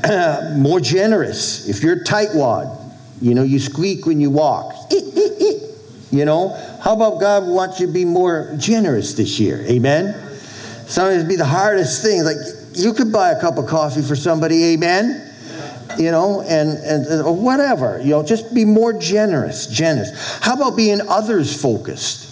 more 0.58 0.80
generous. 0.80 1.68
If 1.68 1.82
you're 1.82 2.02
tightwad, 2.02 2.76
you 3.20 3.34
know, 3.34 3.42
you 3.42 3.58
squeak 3.58 4.06
when 4.06 4.20
you 4.20 4.30
walk. 4.30 4.74
You 6.10 6.24
know, 6.24 6.48
how 6.82 6.94
about 6.94 7.20
God 7.20 7.46
wants 7.46 7.80
you 7.80 7.86
to 7.86 7.92
be 7.92 8.04
more 8.04 8.54
generous 8.56 9.14
this 9.14 9.38
year? 9.38 9.62
Amen. 9.66 10.14
Sometimes 10.86 11.24
be 11.24 11.36
the 11.36 11.44
hardest 11.44 12.02
thing. 12.02 12.24
Like 12.24 12.36
you 12.72 12.94
could 12.94 13.12
buy 13.12 13.30
a 13.30 13.40
cup 13.40 13.58
of 13.58 13.66
coffee 13.66 14.00
for 14.00 14.16
somebody, 14.16 14.72
amen. 14.72 15.24
You 15.98 16.10
know, 16.10 16.42
and 16.42 16.78
and 16.78 17.22
or 17.22 17.36
whatever. 17.36 17.98
You 18.00 18.10
know, 18.10 18.22
just 18.22 18.54
be 18.54 18.64
more 18.64 18.92
generous, 18.94 19.66
generous. 19.66 20.38
How 20.40 20.54
about 20.54 20.76
being 20.76 21.00
others 21.08 21.60
focused? 21.60 22.28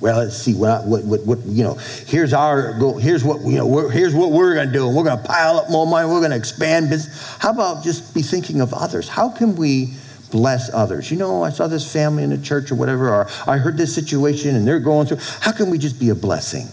Well, 0.00 0.18
let's 0.18 0.36
see 0.36 0.54
what, 0.54 0.84
what, 0.84 1.04
what, 1.04 1.26
what 1.26 1.38
you 1.46 1.64
know. 1.64 1.74
Here's 2.06 2.32
our 2.32 2.78
goal. 2.78 2.98
Here's 2.98 3.24
what 3.24 3.40
you 3.40 3.56
know. 3.56 3.88
here's 3.88 4.14
what 4.14 4.30
we're 4.30 4.54
going 4.54 4.68
to 4.68 4.72
do. 4.72 4.86
We're 4.86 5.02
going 5.02 5.18
to 5.18 5.24
pile 5.24 5.56
up 5.56 5.70
more 5.70 5.86
money. 5.86 6.06
We're 6.06 6.20
going 6.20 6.30
to 6.30 6.36
expand 6.36 6.88
business. 6.88 7.36
How 7.38 7.50
about 7.50 7.82
just 7.82 8.14
be 8.14 8.22
thinking 8.22 8.60
of 8.60 8.72
others? 8.72 9.08
How 9.08 9.28
can 9.28 9.56
we 9.56 9.94
bless 10.30 10.72
others? 10.72 11.10
You 11.10 11.16
know, 11.16 11.42
I 11.42 11.50
saw 11.50 11.66
this 11.66 11.90
family 11.90 12.22
in 12.22 12.30
the 12.30 12.38
church 12.38 12.70
or 12.70 12.74
whatever, 12.74 13.08
or 13.10 13.28
I 13.46 13.58
heard 13.58 13.76
this 13.76 13.94
situation 13.94 14.56
and 14.56 14.66
they're 14.66 14.80
going 14.80 15.06
through. 15.06 15.18
How 15.40 15.52
can 15.52 15.70
we 15.70 15.78
just 15.78 15.98
be 15.98 16.10
a 16.10 16.14
blessing? 16.14 16.68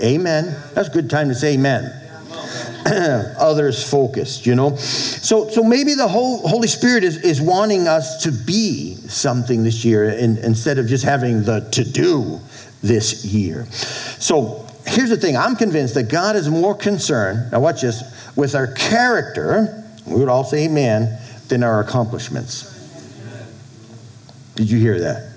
Amen. 0.00 0.56
That's 0.74 0.88
a 0.88 0.92
good 0.92 1.10
time 1.10 1.28
to 1.28 1.34
say 1.34 1.54
amen. 1.54 1.92
others 3.38 3.88
focused, 3.88 4.46
you 4.46 4.54
know. 4.54 4.76
So, 4.76 5.48
so 5.48 5.62
maybe 5.62 5.94
the 5.94 6.08
whole 6.08 6.46
Holy 6.46 6.68
Spirit 6.68 7.04
is, 7.04 7.16
is 7.18 7.40
wanting 7.40 7.88
us 7.88 8.22
to 8.22 8.32
be 8.32 8.94
something 8.94 9.64
this 9.64 9.84
year 9.84 10.08
in, 10.08 10.38
instead 10.38 10.78
of 10.78 10.86
just 10.86 11.04
having 11.04 11.42
the 11.42 11.68
to 11.72 11.84
do 11.84 12.40
this 12.82 13.24
year. 13.24 13.66
So 13.66 14.66
here's 14.86 15.10
the 15.10 15.16
thing 15.16 15.36
I'm 15.36 15.56
convinced 15.56 15.94
that 15.94 16.04
God 16.04 16.36
is 16.36 16.48
more 16.48 16.74
concerned, 16.74 17.52
now 17.52 17.60
watch 17.60 17.82
this, 17.82 18.02
with 18.36 18.54
our 18.54 18.68
character, 18.68 19.84
we 20.06 20.20
would 20.20 20.28
all 20.28 20.44
say 20.44 20.66
amen, 20.66 21.18
than 21.48 21.62
our 21.62 21.80
accomplishments. 21.80 22.74
Did 24.54 24.70
you 24.70 24.78
hear 24.78 25.00
that? 25.00 25.32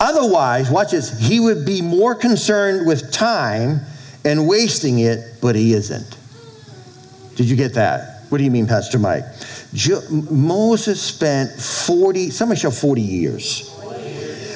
Otherwise, 0.00 0.70
watch 0.70 0.92
this, 0.92 1.18
he 1.18 1.40
would 1.40 1.66
be 1.66 1.82
more 1.82 2.14
concerned 2.14 2.86
with 2.86 3.10
time 3.10 3.80
and 4.24 4.46
wasting 4.46 4.98
it, 5.00 5.40
but 5.40 5.56
he 5.56 5.72
isn't. 5.72 6.16
Did 7.36 7.48
you 7.48 7.56
get 7.56 7.74
that? 7.74 8.22
What 8.28 8.38
do 8.38 8.44
you 8.44 8.50
mean, 8.50 8.66
Pastor 8.66 8.98
Mike? 8.98 9.24
Jo- 9.72 10.02
Moses 10.30 11.00
spent 11.00 11.50
40, 11.50 12.30
somebody 12.30 12.60
show 12.60 12.70
40 12.70 13.00
years. 13.00 13.74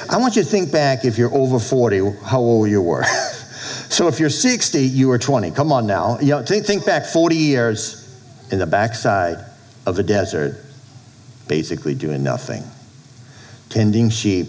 I 0.09 0.17
want 0.17 0.35
you 0.35 0.43
to 0.43 0.49
think 0.49 0.71
back 0.71 1.05
if 1.05 1.17
you're 1.17 1.33
over 1.33 1.59
40, 1.59 2.11
how 2.25 2.39
old 2.39 2.69
you 2.69 2.81
were. 2.81 3.03
so 3.89 4.07
if 4.07 4.19
you're 4.19 4.29
60, 4.29 4.79
you 4.79 5.07
were 5.07 5.17
20. 5.17 5.51
Come 5.51 5.71
on 5.71 5.87
now. 5.87 6.19
You 6.19 6.31
know, 6.31 6.43
think, 6.43 6.65
think 6.65 6.85
back 6.85 7.05
40 7.05 7.35
years 7.35 7.99
in 8.51 8.59
the 8.59 8.67
backside 8.67 9.43
of 9.85 9.97
a 9.97 10.03
desert, 10.03 10.62
basically 11.47 11.95
doing 11.95 12.23
nothing, 12.23 12.63
tending 13.69 14.09
sheep, 14.09 14.47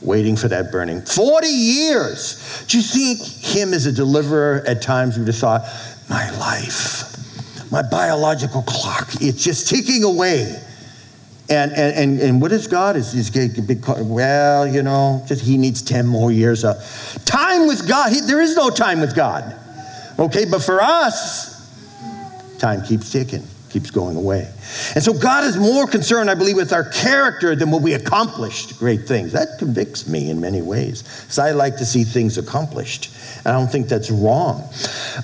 waiting 0.00 0.36
for 0.36 0.48
that 0.48 0.70
burning. 0.70 1.02
40 1.02 1.46
years. 1.46 2.64
Do 2.68 2.78
you 2.78 2.82
think 2.82 3.20
him 3.20 3.72
as 3.74 3.86
a 3.86 3.92
deliverer 3.92 4.62
at 4.66 4.82
times 4.82 5.18
would 5.18 5.26
have 5.26 5.36
thought, 5.36 5.62
my 6.08 6.30
life, 6.38 7.72
my 7.72 7.82
biological 7.82 8.62
clock, 8.62 9.08
it's 9.20 9.42
just 9.42 9.68
ticking 9.68 10.04
away. 10.04 10.62
And, 11.48 11.72
and, 11.72 11.96
and, 11.96 12.20
and 12.20 12.42
what 12.42 12.50
is 12.50 12.66
God? 12.66 12.96
Is 12.96 13.30
big, 13.30 13.84
well, 13.88 14.66
you 14.66 14.82
know, 14.82 15.24
just 15.28 15.44
he 15.44 15.56
needs 15.56 15.80
10 15.82 16.06
more 16.06 16.32
years 16.32 16.64
of 16.64 16.76
time 17.24 17.66
with 17.66 17.86
God. 17.88 18.12
He, 18.12 18.20
there 18.20 18.40
is 18.40 18.56
no 18.56 18.70
time 18.70 19.00
with 19.00 19.14
God. 19.14 19.56
Okay, 20.18 20.44
but 20.44 20.62
for 20.62 20.80
us, 20.80 21.54
time 22.58 22.82
keeps 22.82 23.12
ticking 23.12 23.44
keeps 23.68 23.90
going 23.90 24.16
away. 24.16 24.50
And 24.94 25.02
so 25.02 25.12
God 25.12 25.44
is 25.44 25.56
more 25.56 25.86
concerned, 25.86 26.30
I 26.30 26.34
believe, 26.34 26.56
with 26.56 26.72
our 26.72 26.84
character 26.84 27.54
than 27.54 27.70
what 27.70 27.82
we 27.82 27.94
accomplished 27.94 28.78
great 28.78 29.06
things. 29.06 29.32
That 29.32 29.58
convicts 29.58 30.06
me 30.06 30.30
in 30.30 30.40
many 30.40 30.62
ways. 30.62 31.04
So 31.28 31.42
I 31.42 31.52
like 31.52 31.76
to 31.78 31.86
see 31.86 32.04
things 32.04 32.38
accomplished. 32.38 33.10
And 33.44 33.54
I 33.54 33.58
don't 33.58 33.70
think 33.70 33.88
that's 33.88 34.10
wrong. 34.10 34.68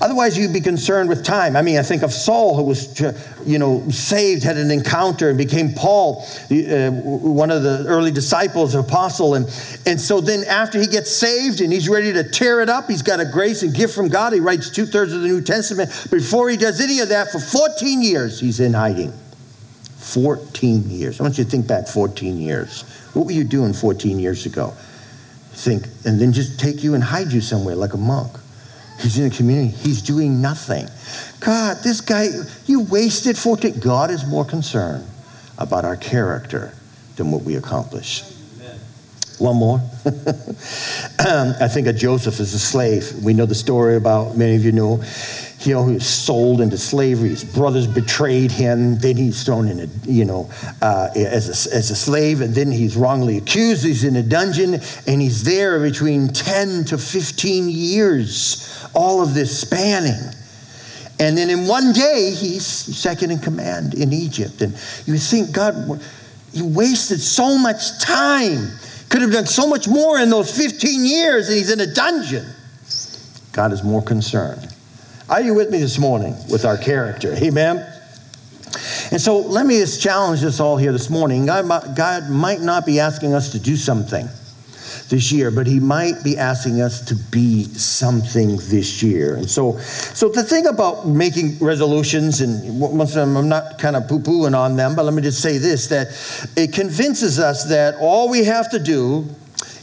Otherwise, 0.01 0.39
you'd 0.39 0.53
be 0.53 0.61
concerned 0.61 1.09
with 1.09 1.25
time. 1.25 1.57
I 1.57 1.63
mean, 1.63 1.79
I 1.79 1.83
think 1.83 2.03
of 2.03 2.13
Saul, 2.13 2.57
who 2.57 2.63
was, 2.63 3.01
you 3.45 3.59
know, 3.59 3.89
saved, 3.91 4.45
had 4.45 4.57
an 4.57 4.71
encounter, 4.71 5.29
and 5.29 5.39
became 5.39 5.73
Paul, 5.75 6.25
uh, 6.51 6.91
one 6.91 7.51
of 7.51 7.63
the 7.63 7.85
early 7.87 8.11
disciples, 8.11 8.75
apostle. 8.75 9.35
And, 9.35 9.47
and 9.87 10.01
so 10.01 10.21
then, 10.21 10.45
after 10.45 10.81
he 10.81 10.87
gets 10.87 11.11
saved 11.11 11.61
and 11.61 11.73
he's 11.73 11.89
ready 11.89 12.13
to 12.13 12.23
tear 12.23 12.61
it 12.61 12.69
up, 12.69 12.89
he's 12.89 13.03
got 13.03 13.21
a 13.21 13.25
grace 13.25 13.63
and 13.63 13.75
gift 13.75 13.95
from 13.95 14.09
God. 14.09 14.33
He 14.33 14.41
writes 14.41 14.71
two 14.71 14.87
thirds 14.87 15.13
of 15.13 15.23
the 15.23 15.29
New 15.29 15.41
Testament. 15.41 15.91
Before 16.11 16.49
he 16.49 16.57
does 16.57 16.81
any 16.81 17.01
of 17.01 17.09
that, 17.09 17.33
for 17.33 17.41
14 17.41 18.03
years, 18.03 18.41
he's 18.41 18.61
in 18.61 18.75
hiding. 18.75 19.13
14 20.03 20.91
years. 20.91 21.21
I 21.21 21.23
want 21.23 21.39
you 21.39 21.45
to 21.45 21.51
think 21.51 21.67
back 21.67 21.87
14 21.87 22.39
years. 22.39 22.83
What 23.15 23.27
were 23.27 23.33
you 23.33 23.45
doing 23.45 23.73
14 23.73 24.19
years 24.19 24.47
ago? 24.47 24.75
think, 25.53 25.87
and 26.05 26.21
then 26.21 26.33
just 26.33 26.59
take 26.59 26.83
you 26.83 26.95
and 26.95 27.05
hide 27.05 27.31
you 27.33 27.41
somewhere 27.41 27.77
like 27.77 27.93
a 27.93 27.99
monk. 27.99 28.33
He's 29.01 29.19
in 29.19 29.29
the 29.29 29.35
community. 29.35 29.69
He's 29.69 30.03
doing 30.03 30.41
nothing. 30.41 30.87
God, 31.41 31.79
this 31.83 32.01
guy, 32.01 32.29
you 32.67 32.83
wasted 32.83 33.37
14. 33.37 33.81
God 33.81 34.11
is 34.11 34.27
more 34.27 34.45
concerned 34.45 35.07
about 35.59 35.85
our 35.85 35.97
character 35.97 36.75
than 37.17 37.31
what 37.31 37.43
we 37.43 37.57
accomplish. 37.57 38.25
One 39.39 39.57
more. 39.57 39.79
um, 41.27 41.55
I 41.61 41.67
think 41.67 41.89
of 41.89 41.97
Joseph 41.97 42.39
as 42.39 42.55
a 42.55 42.59
slave. 42.59 43.25
We 43.25 43.35
know 43.35 43.47
the 43.47 43.57
story 43.57 43.97
about, 43.97 44.37
many 44.37 44.55
of 44.55 44.65
you 44.65 44.73
know, 44.73 45.03
you 45.67 45.75
know, 45.75 45.87
he 45.87 45.95
was 45.95 46.07
sold 46.07 46.61
into 46.61 46.79
slavery. 46.79 47.31
His 47.31 47.45
brothers 47.45 47.87
betrayed 47.87 48.51
him. 48.51 48.99
Then 48.99 49.17
he's 49.17 49.45
thrown 49.45 49.69
in 49.69 49.81
a, 49.81 49.87
you 50.05 50.25
know, 50.25 50.51
uh, 50.81 51.09
as, 51.15 51.49
a, 51.67 51.75
as 51.75 51.91
a 51.91 51.97
slave. 51.97 52.41
And 52.41 52.55
then 52.55 52.71
he's 52.71 52.97
wrongly 52.97 53.39
accused. 53.39 53.85
He's 53.85 54.05
in 54.05 54.17
a 54.17 54.23
dungeon 54.23 54.81
and 55.07 55.21
he's 55.21 55.45
there 55.45 55.81
between 55.81 56.29
10 56.29 56.85
to 56.87 56.99
15 56.99 57.69
years, 57.69 58.87
all 58.95 59.23
of 59.23 59.35
this 59.35 59.61
spanning. 59.61 60.33
And 61.19 61.37
then 61.37 61.51
in 61.51 61.69
one 61.69 61.93
day, 61.93 62.31
he's 62.31 62.67
second 62.67 63.31
in 63.31 63.39
command 63.39 63.95
in 63.95 64.13
Egypt. 64.13 64.61
And 64.63 64.73
you 65.07 65.19
think, 65.19 65.53
God, 65.53 66.03
you 66.53 66.67
wasted 66.67 67.21
so 67.21 67.59
much 67.59 68.01
time. 68.01 68.71
Could 69.09 69.23
have 69.23 69.33
done 69.33 69.47
so 69.47 69.69
much 69.69 69.87
more 69.87 70.19
in 70.19 70.31
those 70.31 70.57
15 70.57 71.05
years, 71.05 71.49
and 71.49 71.59
he's 71.59 71.71
in 71.71 71.81
a 71.81 71.87
dungeon. 71.87 72.47
God 73.53 73.73
is 73.73 73.85
more 73.85 74.03
concerned 74.03 74.72
are 75.29 75.41
you 75.41 75.55
with 75.55 75.71
me 75.71 75.79
this 75.79 75.99
morning 75.99 76.35
with 76.51 76.65
our 76.65 76.77
character? 76.77 77.35
Amen. 77.35 77.77
And 79.11 79.21
so 79.21 79.39
let 79.39 79.67
me 79.67 79.79
just 79.79 80.01
challenge 80.01 80.43
us 80.45 80.61
all 80.61 80.77
here 80.77 80.93
this 80.93 81.11
morning. 81.11 81.47
God, 81.47 81.97
God 81.97 82.31
might 82.31 82.61
not 82.61 82.87
be 82.87 82.99
asking 82.99 83.35
us 83.35 83.53
to 83.53 83.59
do 83.59 83.77
something 83.77 84.29
this 85.09 85.31
year, 85.31 85.51
but 85.51 85.67
he 85.67 85.79
might 85.79 86.25
be 86.25 86.39
asking 86.39 86.81
us 86.81 87.05
to 87.05 87.15
be 87.15 87.65
something 87.65 88.57
this 88.57 89.03
year. 89.03 89.37
And 89.37 89.49
so, 89.49 89.79
so 89.79 90.29
the 90.31 90.43
thing 90.43 90.67
about 90.67 91.07
making 91.07 91.59
resolutions, 91.59 92.41
and 92.41 92.83
of 92.83 93.17
I'm 93.19 93.49
not 93.49 93.79
kind 93.79 93.95
of 93.95 94.09
poo 94.09 94.21
pooing 94.21 94.57
on 94.59 94.77
them, 94.77 94.97
but 94.97 95.05
let 95.05 95.13
me 95.13 95.21
just 95.21 95.43
say 95.43 95.59
this 95.59 95.89
that 95.89 96.09
it 96.57 96.73
convinces 96.73 97.39
us 97.39 97.65
that 97.69 97.97
all 97.97 98.31
we 98.31 98.45
have 98.45 98.71
to 98.71 98.79
do 98.79 99.27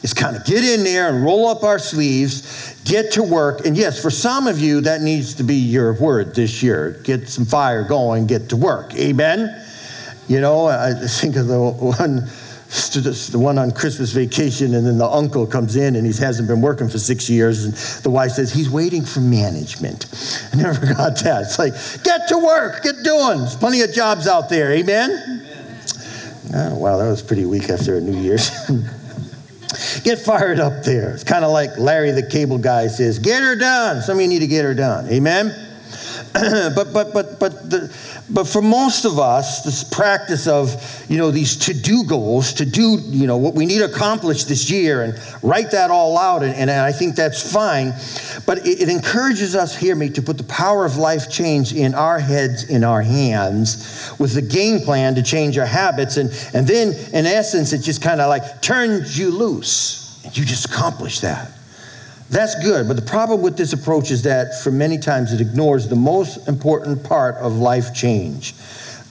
is 0.03 0.13
kind 0.13 0.35
of 0.35 0.45
get 0.45 0.63
in 0.63 0.83
there 0.83 1.09
and 1.09 1.23
roll 1.23 1.47
up 1.47 1.63
our 1.63 1.79
sleeves, 1.79 2.75
get 2.85 3.11
to 3.13 3.23
work. 3.23 3.65
And 3.65 3.75
yes, 3.75 4.01
for 4.01 4.09
some 4.09 4.47
of 4.47 4.59
you, 4.59 4.81
that 4.81 5.01
needs 5.01 5.35
to 5.35 5.43
be 5.43 5.55
your 5.55 5.93
word 5.93 6.35
this 6.35 6.63
year. 6.63 6.99
Get 7.03 7.27
some 7.27 7.45
fire 7.45 7.83
going, 7.83 8.27
get 8.27 8.49
to 8.49 8.55
work. 8.55 8.93
Amen? 8.95 9.65
You 10.27 10.41
know, 10.41 10.67
I 10.67 10.93
think 10.93 11.35
of 11.35 11.47
the 11.47 11.59
one. 11.59 12.29
The 12.69 13.31
one 13.33 13.57
on 13.57 13.71
Christmas 13.71 14.11
vacation, 14.11 14.75
and 14.75 14.85
then 14.85 14.99
the 14.99 15.07
uncle 15.07 15.47
comes 15.47 15.75
in 15.75 15.95
and 15.95 16.05
he 16.05 16.13
hasn't 16.21 16.47
been 16.47 16.61
working 16.61 16.87
for 16.87 16.99
six 16.99 17.27
years. 17.27 17.65
And 17.65 17.73
the 18.03 18.11
wife 18.11 18.33
says, 18.33 18.53
He's 18.53 18.69
waiting 18.69 19.03
for 19.03 19.21
management. 19.21 20.05
I 20.53 20.57
never 20.57 20.85
got 20.93 21.17
that. 21.23 21.45
It's 21.45 21.57
like, 21.57 21.73
get 22.03 22.27
to 22.27 22.37
work, 22.37 22.83
get 22.83 22.97
doing. 23.03 23.39
There's 23.39 23.55
plenty 23.55 23.81
of 23.81 23.91
jobs 23.91 24.27
out 24.27 24.49
there. 24.49 24.71
Amen? 24.71 25.09
Amen. 25.09 26.71
Oh, 26.73 26.77
wow, 26.77 26.97
that 26.97 27.09
was 27.09 27.23
pretty 27.23 27.47
weak 27.47 27.71
after 27.71 27.97
a 27.97 28.01
New 28.01 28.21
Year's. 28.21 28.51
Get 30.03 30.19
fired 30.19 30.59
up 30.59 30.83
there. 30.83 31.11
It's 31.11 31.23
kind 31.23 31.45
of 31.45 31.51
like 31.51 31.77
Larry 31.77 32.11
the 32.11 32.23
cable 32.23 32.57
guy 32.57 32.87
says, 32.87 33.19
get 33.19 33.43
her 33.43 33.55
done. 33.55 34.01
Some 34.01 34.17
of 34.17 34.21
you 34.21 34.27
need 34.27 34.39
to 34.39 34.47
get 34.47 34.65
her 34.65 34.73
done. 34.73 35.07
Amen? 35.09 35.68
but 36.75 36.93
but 36.93 37.11
but 37.11 37.39
but 37.39 37.69
the, 37.71 37.91
but 38.29 38.47
for 38.47 38.61
most 38.61 39.03
of 39.03 39.17
us, 39.17 39.63
this 39.63 39.83
practice 39.83 40.47
of 40.47 40.75
you 41.09 41.17
know 41.17 41.31
these 41.31 41.55
to-do 41.55 42.03
goals, 42.03 42.53
to 42.53 42.65
do 42.65 42.99
you 43.07 43.25
know 43.25 43.37
what 43.37 43.55
we 43.55 43.65
need 43.65 43.79
to 43.79 43.85
accomplish 43.85 44.43
this 44.43 44.69
year, 44.69 45.01
and 45.01 45.19
write 45.41 45.71
that 45.71 45.89
all 45.89 46.19
out, 46.19 46.43
and, 46.43 46.53
and 46.53 46.69
I 46.69 46.91
think 46.91 47.15
that's 47.15 47.51
fine. 47.51 47.93
But 48.45 48.59
it, 48.59 48.81
it 48.81 48.89
encourages 48.89 49.55
us, 49.55 49.75
hear 49.75 49.95
me, 49.95 50.09
to 50.11 50.21
put 50.21 50.37
the 50.37 50.43
power 50.43 50.85
of 50.85 50.97
life 50.97 51.31
change 51.31 51.73
in 51.73 51.95
our 51.95 52.19
heads, 52.19 52.69
in 52.69 52.83
our 52.83 53.01
hands, 53.01 54.13
with 54.19 54.35
the 54.35 54.43
game 54.43 54.81
plan 54.81 55.15
to 55.15 55.23
change 55.23 55.57
our 55.57 55.65
habits, 55.65 56.17
and 56.17 56.29
and 56.53 56.67
then 56.67 56.93
in 57.11 57.25
essence, 57.25 57.73
it 57.73 57.79
just 57.79 58.03
kind 58.03 58.21
of 58.21 58.29
like 58.29 58.61
turns 58.61 59.17
you 59.17 59.31
loose, 59.31 60.21
and 60.23 60.37
you 60.37 60.45
just 60.45 60.65
accomplish 60.65 61.21
that. 61.21 61.58
That's 62.29 62.61
good, 62.63 62.87
but 62.87 62.95
the 62.95 63.01
problem 63.01 63.41
with 63.41 63.57
this 63.57 63.73
approach 63.73 64.11
is 64.11 64.23
that 64.23 64.61
for 64.61 64.69
many 64.69 64.99
times 64.99 65.33
it 65.33 65.41
ignores 65.41 65.87
the 65.87 65.95
most 65.95 66.47
important 66.47 67.03
part 67.03 67.35
of 67.35 67.55
life 67.55 67.93
change. 67.93 68.53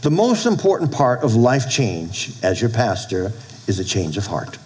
The 0.02 0.10
most 0.10 0.46
important 0.46 0.92
part 0.92 1.24
of 1.24 1.34
life 1.34 1.68
change 1.68 2.32
as 2.44 2.60
your 2.60 2.70
pastor 2.70 3.32
is 3.66 3.80
a 3.80 3.84
change 3.84 4.16
of 4.16 4.26
heart. 4.26 4.56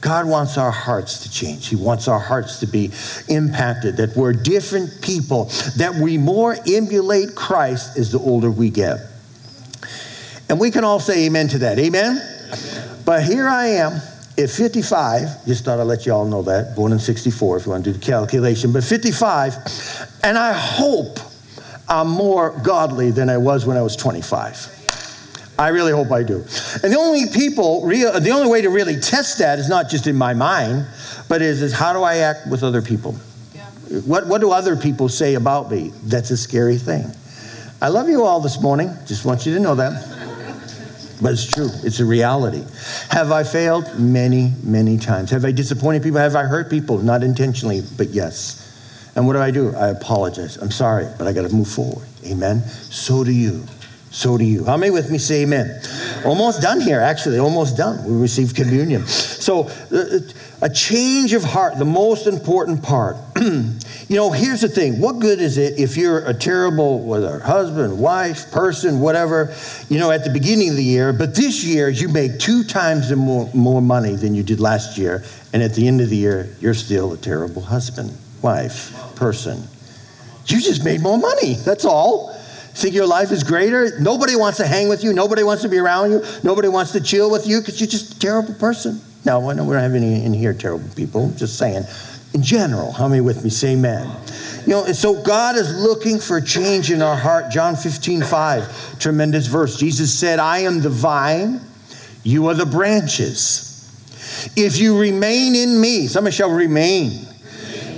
God 0.00 0.26
wants 0.26 0.58
our 0.58 0.72
hearts 0.72 1.22
to 1.22 1.30
change. 1.30 1.68
He 1.68 1.76
wants 1.76 2.08
our 2.08 2.18
hearts 2.18 2.58
to 2.60 2.66
be 2.66 2.90
impacted, 3.28 3.98
that 3.98 4.16
we're 4.16 4.32
different 4.32 5.02
people, 5.02 5.44
that 5.76 5.94
we 5.94 6.18
more 6.18 6.56
emulate 6.66 7.36
Christ 7.36 7.96
as 7.96 8.10
the 8.10 8.18
older 8.18 8.50
we 8.50 8.70
get. 8.70 8.98
And 10.48 10.58
we 10.58 10.72
can 10.72 10.82
all 10.82 10.98
say 10.98 11.26
amen 11.26 11.48
to 11.48 11.58
that. 11.58 11.78
Amen? 11.78 12.18
amen. 12.18 12.98
But 13.04 13.22
here 13.22 13.46
I 13.46 13.66
am 13.66 14.00
at 14.42 14.50
55, 14.50 15.46
just 15.46 15.64
thought 15.64 15.80
I'd 15.80 15.84
let 15.84 16.06
you 16.06 16.12
all 16.12 16.24
know 16.24 16.42
that, 16.42 16.74
born 16.76 16.92
in 16.92 16.98
64 16.98 17.58
if 17.58 17.66
you 17.66 17.72
want 17.72 17.84
to 17.84 17.92
do 17.92 17.98
the 17.98 18.04
calculation, 18.04 18.72
but 18.72 18.84
55, 18.84 19.54
and 20.24 20.36
I 20.36 20.52
hope 20.52 21.18
I'm 21.88 22.08
more 22.08 22.58
godly 22.62 23.10
than 23.10 23.28
I 23.28 23.38
was 23.38 23.66
when 23.66 23.76
I 23.76 23.82
was 23.82 23.96
25. 23.96 24.76
I 25.58 25.68
really 25.68 25.92
hope 25.92 26.10
I 26.10 26.22
do. 26.22 26.36
And 26.82 26.92
the 26.92 26.96
only 26.98 27.26
people, 27.34 27.84
real, 27.84 28.18
the 28.18 28.30
only 28.30 28.50
way 28.50 28.62
to 28.62 28.70
really 28.70 28.98
test 28.98 29.38
that 29.40 29.58
is 29.58 29.68
not 29.68 29.90
just 29.90 30.06
in 30.06 30.16
my 30.16 30.32
mind, 30.32 30.86
but 31.28 31.42
is, 31.42 31.60
is 31.60 31.72
how 31.72 31.92
do 31.92 32.02
I 32.02 32.16
act 32.16 32.48
with 32.48 32.62
other 32.62 32.80
people? 32.80 33.14
Yeah. 33.54 33.66
What, 34.00 34.26
what 34.26 34.40
do 34.40 34.52
other 34.52 34.74
people 34.74 35.10
say 35.10 35.34
about 35.34 35.70
me? 35.70 35.92
That's 36.04 36.30
a 36.30 36.36
scary 36.36 36.78
thing. 36.78 37.04
I 37.82 37.88
love 37.88 38.08
you 38.08 38.24
all 38.24 38.40
this 38.40 38.60
morning. 38.60 38.90
Just 39.06 39.24
want 39.24 39.44
you 39.44 39.54
to 39.54 39.60
know 39.60 39.74
that. 39.74 40.09
But 41.20 41.32
it's 41.32 41.46
true, 41.46 41.68
it's 41.82 42.00
a 42.00 42.04
reality. 42.04 42.64
Have 43.10 43.30
I 43.30 43.44
failed? 43.44 43.98
Many, 43.98 44.52
many 44.62 44.96
times. 44.96 45.30
Have 45.30 45.44
I 45.44 45.52
disappointed 45.52 46.02
people? 46.02 46.18
Have 46.18 46.36
I 46.36 46.44
hurt 46.44 46.70
people? 46.70 46.98
Not 46.98 47.22
intentionally, 47.22 47.82
but 47.96 48.08
yes. 48.08 48.66
And 49.16 49.26
what 49.26 49.34
do 49.34 49.40
I 49.40 49.50
do? 49.50 49.74
I 49.74 49.88
apologize. 49.88 50.56
I'm 50.56 50.70
sorry, 50.70 51.06
but 51.18 51.26
I 51.26 51.32
got 51.32 51.48
to 51.48 51.54
move 51.54 51.68
forward. 51.68 52.06
Amen. 52.24 52.62
So 52.62 53.24
do 53.24 53.32
you 53.32 53.66
so 54.10 54.36
do 54.36 54.44
you. 54.44 54.64
How 54.64 54.76
many 54.76 54.90
with 54.90 55.10
me 55.10 55.18
say 55.18 55.42
amen? 55.42 55.80
Almost 56.24 56.62
done 56.62 56.80
here, 56.80 57.00
actually, 57.00 57.38
almost 57.38 57.76
done. 57.76 58.04
We 58.04 58.20
received 58.20 58.56
communion. 58.56 59.06
So, 59.06 59.68
uh, 59.92 60.20
a 60.62 60.68
change 60.68 61.32
of 61.32 61.42
heart, 61.42 61.78
the 61.78 61.84
most 61.84 62.26
important 62.26 62.82
part. 62.82 63.16
you 63.40 64.16
know, 64.16 64.30
here's 64.30 64.60
the 64.60 64.68
thing 64.68 65.00
what 65.00 65.18
good 65.18 65.40
is 65.40 65.56
it 65.56 65.78
if 65.78 65.96
you're 65.96 66.18
a 66.26 66.34
terrible, 66.34 67.00
whether 67.00 67.40
husband, 67.40 67.98
wife, 67.98 68.50
person, 68.52 69.00
whatever, 69.00 69.54
you 69.88 69.98
know, 69.98 70.10
at 70.10 70.24
the 70.24 70.30
beginning 70.30 70.70
of 70.70 70.76
the 70.76 70.84
year, 70.84 71.12
but 71.12 71.34
this 71.34 71.64
year 71.64 71.88
you 71.88 72.08
make 72.08 72.38
two 72.38 72.64
times 72.64 73.14
more, 73.14 73.48
more 73.54 73.80
money 73.80 74.14
than 74.14 74.34
you 74.34 74.42
did 74.42 74.60
last 74.60 74.98
year, 74.98 75.24
and 75.52 75.62
at 75.62 75.74
the 75.74 75.88
end 75.88 76.00
of 76.00 76.10
the 76.10 76.16
year, 76.16 76.48
you're 76.60 76.74
still 76.74 77.12
a 77.12 77.16
terrible 77.16 77.62
husband, 77.62 78.16
wife, 78.42 78.92
person. 79.16 79.62
You 80.46 80.60
just 80.60 80.84
made 80.84 81.00
more 81.00 81.18
money, 81.18 81.54
that's 81.54 81.84
all. 81.84 82.36
Think 82.74 82.94
your 82.94 83.06
life 83.06 83.30
is 83.32 83.44
greater? 83.44 83.98
Nobody 84.00 84.36
wants 84.36 84.58
to 84.58 84.66
hang 84.66 84.88
with 84.88 85.04
you. 85.04 85.12
Nobody 85.12 85.42
wants 85.42 85.62
to 85.62 85.68
be 85.68 85.78
around 85.78 86.12
you. 86.12 86.22
Nobody 86.42 86.68
wants 86.68 86.92
to 86.92 87.00
chill 87.00 87.30
with 87.30 87.46
you 87.46 87.60
because 87.60 87.80
you're 87.80 87.88
just 87.88 88.14
a 88.14 88.18
terrible 88.18 88.54
person. 88.54 89.00
No, 89.24 89.40
we 89.40 89.54
don't 89.54 89.68
have 89.68 89.94
any 89.94 90.24
in 90.24 90.32
here 90.32 90.54
terrible 90.54 90.88
people. 90.94 91.30
Just 91.36 91.58
saying. 91.58 91.84
In 92.32 92.42
general, 92.42 92.92
how 92.92 93.08
many 93.08 93.20
with 93.20 93.42
me 93.42 93.50
say 93.50 93.72
amen? 93.72 94.08
You 94.66 94.72
know, 94.72 94.84
and 94.84 94.94
so 94.94 95.20
God 95.22 95.56
is 95.56 95.76
looking 95.82 96.20
for 96.20 96.40
change 96.40 96.90
in 96.90 97.02
our 97.02 97.16
heart. 97.16 97.50
John 97.50 97.74
15, 97.74 98.22
5, 98.22 98.98
tremendous 99.00 99.46
verse. 99.46 99.76
Jesus 99.76 100.16
said, 100.16 100.38
I 100.38 100.60
am 100.60 100.80
the 100.80 100.90
vine, 100.90 101.60
you 102.22 102.46
are 102.46 102.54
the 102.54 102.66
branches. 102.66 103.66
If 104.56 104.78
you 104.78 104.98
remain 104.98 105.56
in 105.56 105.80
me, 105.80 106.06
somebody 106.06 106.36
shall 106.36 106.50
remain 106.50 107.26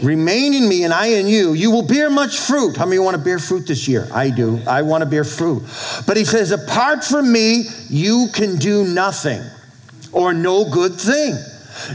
Remain 0.03 0.53
in 0.53 0.69
me 0.69 0.83
and 0.85 0.93
I 0.93 1.07
in 1.07 1.29
you. 1.29 1.53
You 1.53 1.71
will 1.71 1.87
bear 1.87 2.11
much 2.11 2.39
fruit. 2.39 2.77
How 2.77 2.87
many 2.87 2.99
want 2.99 3.17
to 3.17 3.23
bear 3.23 3.39
fruit 3.39 3.67
this 3.69 3.87
year? 3.87 4.09
I 4.13 4.31
do. 4.31 4.61
I 4.67 4.83
want 4.83 5.03
to 5.03 5.09
bear 5.09 5.23
fruit. 5.23 5.63
But 6.07 6.17
he 6.17 6.25
says, 6.25 6.51
apart 6.51 7.05
from 7.05 7.33
me, 7.33 7.65
you 7.89 8.27
can 8.35 8.57
do 8.57 8.85
nothing 8.85 9.43
or 10.13 10.35
no 10.35 10.69
good 10.69 10.95
thing. 10.95 11.37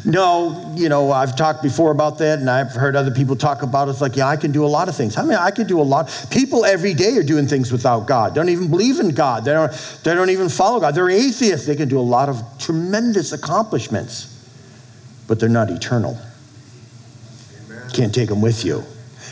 No, 0.06 0.74
you 0.76 0.90
know, 0.90 1.12
I've 1.12 1.36
talked 1.36 1.62
before 1.62 1.92
about 1.92 2.18
that, 2.18 2.40
and 2.40 2.50
I've 2.50 2.72
heard 2.72 2.96
other 2.96 3.12
people 3.12 3.36
talk 3.36 3.62
about 3.62 3.88
it. 3.88 3.92
It's 3.92 4.02
like, 4.02 4.16
yeah, 4.16 4.28
I 4.28 4.36
can 4.36 4.52
do 4.52 4.66
a 4.66 4.68
lot 4.68 4.90
of 4.90 4.96
things. 4.96 5.18
I 5.18 5.24
mean, 5.24 5.38
I 5.38 5.52
can 5.52 5.68
do 5.68 5.80
a 5.80 5.84
lot. 5.84 6.10
People 6.32 6.66
every 6.66 6.94
day 6.94 7.16
are 7.18 7.24
doing 7.24 7.48
things 7.48 7.72
without 7.72 8.08
God. 8.08 8.34
Don't 8.34 8.50
even 8.50 8.70
believe 8.70 9.00
in 9.00 9.10
God. 9.10 9.46
They 9.46 9.54
don't, 9.54 9.72
they 10.04 10.16
don't 10.16 10.30
even 10.30 10.50
follow 10.50 10.80
God. 10.80 10.96
They're 10.96 11.10
atheists. 11.10 11.68
They 11.68 11.76
can 11.76 11.90
do 11.90 12.00
a 12.00 12.02
lot 12.02 12.28
of 12.28 12.42
tremendous 12.58 13.34
accomplishments, 13.34 14.34
but 15.28 15.40
they're 15.40 15.48
not 15.48 15.70
eternal. 15.70 16.18
Can't 17.98 18.14
take 18.14 18.30
them 18.30 18.42
with 18.42 18.64
you. 18.64 18.84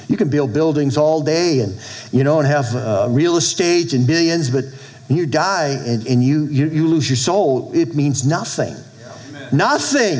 You 0.07 0.17
can 0.17 0.27
build 0.27 0.51
buildings 0.51 0.97
all 0.97 1.21
day 1.21 1.59
and, 1.59 1.79
you 2.11 2.23
know, 2.23 2.39
and 2.39 2.47
have 2.47 2.65
uh, 2.75 3.05
real 3.11 3.37
estate 3.37 3.93
and 3.93 4.07
billions, 4.07 4.49
but 4.49 4.65
when 5.07 5.19
you 5.19 5.27
die 5.27 5.67
and, 5.85 6.07
and 6.07 6.23
you, 6.23 6.45
you, 6.47 6.67
you 6.69 6.87
lose 6.87 7.07
your 7.07 7.15
soul, 7.15 7.71
it 7.75 7.93
means 7.93 8.25
nothing. 8.25 8.73
Yeah. 8.73 9.49
Nothing. 9.53 10.17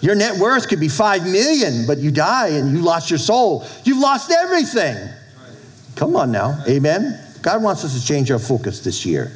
Your 0.00 0.16
net 0.16 0.40
worth 0.40 0.68
could 0.68 0.80
be 0.80 0.88
five 0.88 1.22
million, 1.22 1.86
but 1.86 1.98
you 1.98 2.10
die 2.10 2.48
and 2.48 2.72
you 2.72 2.82
lost 2.82 3.10
your 3.10 3.20
soul. 3.20 3.64
You've 3.84 3.98
lost 3.98 4.32
everything. 4.32 4.96
Come 5.94 6.16
on 6.16 6.32
now. 6.32 6.60
Amen. 6.66 7.16
God 7.42 7.62
wants 7.62 7.84
us 7.84 7.96
to 7.96 8.04
change 8.04 8.32
our 8.32 8.40
focus 8.40 8.80
this 8.80 9.06
year. 9.06 9.30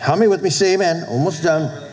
How 0.00 0.16
many 0.16 0.26
with 0.26 0.42
me 0.42 0.50
say 0.50 0.74
amen? 0.74 1.04
Almost 1.08 1.44
done. 1.44 1.83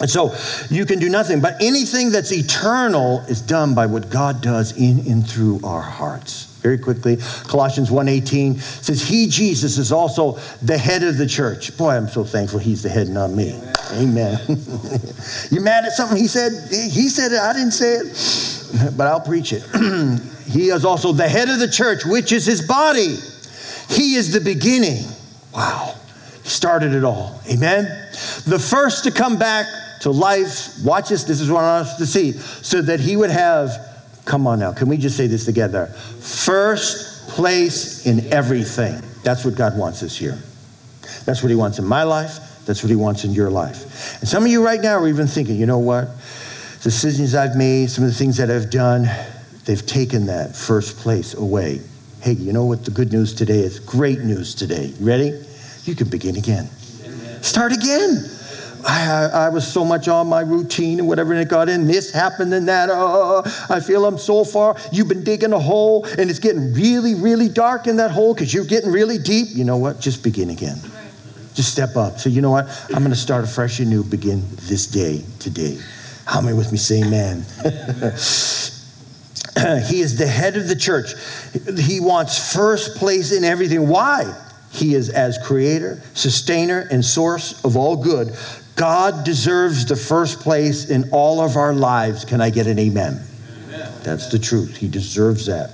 And 0.00 0.10
so 0.10 0.34
you 0.70 0.84
can 0.86 0.98
do 0.98 1.08
nothing, 1.08 1.40
but 1.40 1.62
anything 1.62 2.10
that's 2.10 2.32
eternal 2.32 3.20
is 3.28 3.40
done 3.40 3.74
by 3.74 3.86
what 3.86 4.10
God 4.10 4.42
does 4.42 4.76
in 4.76 5.00
and 5.10 5.28
through 5.28 5.60
our 5.62 5.80
hearts. 5.80 6.46
Very 6.62 6.78
quickly, 6.78 7.18
Colossians 7.46 7.90
1:18 7.90 8.58
says 8.58 9.02
he 9.02 9.26
Jesus 9.28 9.76
is 9.76 9.92
also 9.92 10.38
the 10.62 10.78
head 10.78 11.02
of 11.02 11.18
the 11.18 11.26
church. 11.26 11.76
Boy, 11.76 11.90
I'm 11.90 12.08
so 12.08 12.24
thankful 12.24 12.58
he's 12.58 12.82
the 12.82 12.88
head, 12.88 13.08
not 13.08 13.30
me. 13.30 13.54
Amen. 13.92 14.40
Amen. 14.48 15.00
you 15.50 15.60
mad 15.60 15.84
at 15.84 15.92
something 15.92 16.16
he 16.16 16.26
said? 16.26 16.52
He 16.70 17.10
said 17.10 17.32
it, 17.32 17.38
I 17.38 17.52
didn't 17.52 17.72
say 17.72 17.96
it, 17.96 18.94
but 18.96 19.06
I'll 19.06 19.20
preach 19.20 19.52
it. 19.52 19.62
he 20.46 20.70
is 20.70 20.86
also 20.86 21.12
the 21.12 21.28
head 21.28 21.50
of 21.50 21.58
the 21.58 21.68
church, 21.68 22.06
which 22.06 22.32
is 22.32 22.46
his 22.46 22.66
body. 22.66 23.18
He 23.90 24.14
is 24.14 24.32
the 24.32 24.40
beginning. 24.40 25.04
Wow. 25.52 25.94
He 26.42 26.48
started 26.48 26.94
it 26.94 27.04
all. 27.04 27.40
Amen. 27.46 27.84
The 28.46 28.58
first 28.58 29.04
to 29.04 29.10
come 29.10 29.38
back 29.38 29.66
to 30.04 30.10
life. 30.10 30.84
Watch 30.84 31.08
this. 31.08 31.24
This 31.24 31.40
is 31.40 31.50
what 31.50 31.64
I 31.64 31.78
want 31.78 31.88
us 31.88 31.96
to 31.96 32.06
see. 32.06 32.32
So 32.32 32.82
that 32.82 33.00
he 33.00 33.16
would 33.16 33.30
have, 33.30 33.70
come 34.26 34.46
on 34.46 34.58
now, 34.58 34.72
can 34.72 34.88
we 34.88 34.98
just 34.98 35.16
say 35.16 35.26
this 35.26 35.46
together? 35.46 35.86
First 35.86 37.30
place 37.30 38.06
in 38.06 38.30
everything. 38.32 39.00
That's 39.22 39.46
what 39.46 39.54
God 39.56 39.78
wants 39.78 40.00
this 40.00 40.20
year. 40.20 40.38
That's 41.24 41.42
what 41.42 41.48
he 41.48 41.54
wants 41.54 41.78
in 41.78 41.86
my 41.86 42.02
life. 42.02 42.38
That's 42.66 42.82
what 42.82 42.90
he 42.90 42.96
wants 42.96 43.24
in 43.24 43.32
your 43.32 43.48
life. 43.48 44.20
And 44.20 44.28
some 44.28 44.44
of 44.44 44.50
you 44.50 44.62
right 44.62 44.80
now 44.80 44.98
are 44.98 45.08
even 45.08 45.26
thinking, 45.26 45.56
you 45.56 45.64
know 45.64 45.78
what? 45.78 46.08
Decisions 46.82 47.34
I've 47.34 47.56
made, 47.56 47.90
some 47.90 48.04
of 48.04 48.10
the 48.10 48.16
things 48.16 48.36
that 48.36 48.50
I've 48.50 48.68
done, 48.68 49.08
they've 49.64 49.84
taken 49.86 50.26
that 50.26 50.54
first 50.54 50.98
place 50.98 51.32
away. 51.32 51.80
Hey, 52.20 52.32
you 52.32 52.52
know 52.52 52.66
what 52.66 52.84
the 52.84 52.90
good 52.90 53.10
news 53.10 53.32
today 53.32 53.60
is? 53.60 53.80
Great 53.80 54.20
news 54.20 54.54
today. 54.54 54.92
Ready? 55.00 55.42
You 55.84 55.94
can 55.94 56.10
begin 56.10 56.36
again. 56.36 56.68
Start 57.40 57.72
again. 57.72 58.33
I, 58.86 59.30
I, 59.32 59.48
was 59.48 59.66
so 59.66 59.84
much 59.84 60.08
on 60.08 60.28
my 60.28 60.40
routine 60.40 60.98
and 60.98 61.08
whatever, 61.08 61.32
and 61.32 61.40
it 61.40 61.48
got 61.48 61.68
in. 61.68 61.86
This 61.86 62.10
happened 62.12 62.52
and 62.52 62.68
that. 62.68 62.90
Oh, 62.92 63.42
I 63.70 63.80
feel 63.80 64.04
I'm 64.04 64.18
so 64.18 64.44
far. 64.44 64.76
You've 64.92 65.08
been 65.08 65.24
digging 65.24 65.52
a 65.52 65.58
hole, 65.58 66.04
and 66.18 66.28
it's 66.28 66.38
getting 66.38 66.74
really, 66.74 67.14
really 67.14 67.48
dark 67.48 67.86
in 67.86 67.96
that 67.96 68.10
hole 68.10 68.34
because 68.34 68.52
you're 68.52 68.64
getting 68.64 68.92
really 68.92 69.18
deep. 69.18 69.48
You 69.50 69.64
know 69.64 69.78
what? 69.78 70.00
Just 70.00 70.22
begin 70.22 70.50
again. 70.50 70.78
Just 71.54 71.72
step 71.72 71.96
up. 71.96 72.18
So, 72.18 72.28
you 72.28 72.42
know 72.42 72.50
what? 72.50 72.66
I'm 72.90 72.98
going 72.98 73.10
to 73.10 73.16
start 73.16 73.44
afresh 73.44 73.80
and 73.80 73.88
new, 73.88 74.02
begin 74.04 74.42
this 74.62 74.86
day, 74.86 75.24
today. 75.38 75.78
How 76.26 76.40
many 76.40 76.56
with 76.56 76.72
me 76.72 76.78
say 76.78 77.02
amen? 77.02 77.44
he 79.86 80.00
is 80.00 80.18
the 80.18 80.26
head 80.26 80.56
of 80.56 80.68
the 80.68 80.76
church. 80.76 81.14
He 81.78 82.00
wants 82.00 82.52
first 82.52 82.96
place 82.96 83.32
in 83.32 83.44
everything. 83.44 83.88
Why? 83.88 84.34
He 84.72 84.94
is 84.94 85.10
as 85.10 85.38
creator, 85.38 86.02
sustainer, 86.14 86.88
and 86.90 87.04
source 87.04 87.64
of 87.64 87.76
all 87.76 87.96
good. 87.96 88.36
God 88.76 89.24
deserves 89.24 89.86
the 89.86 89.96
first 89.96 90.40
place 90.40 90.90
in 90.90 91.10
all 91.12 91.40
of 91.40 91.56
our 91.56 91.72
lives. 91.72 92.24
Can 92.24 92.40
I 92.40 92.50
get 92.50 92.66
an 92.66 92.78
amen? 92.78 93.22
amen? 93.68 93.92
That's 94.02 94.28
the 94.28 94.38
truth. 94.38 94.76
He 94.76 94.88
deserves 94.88 95.46
that. 95.46 95.70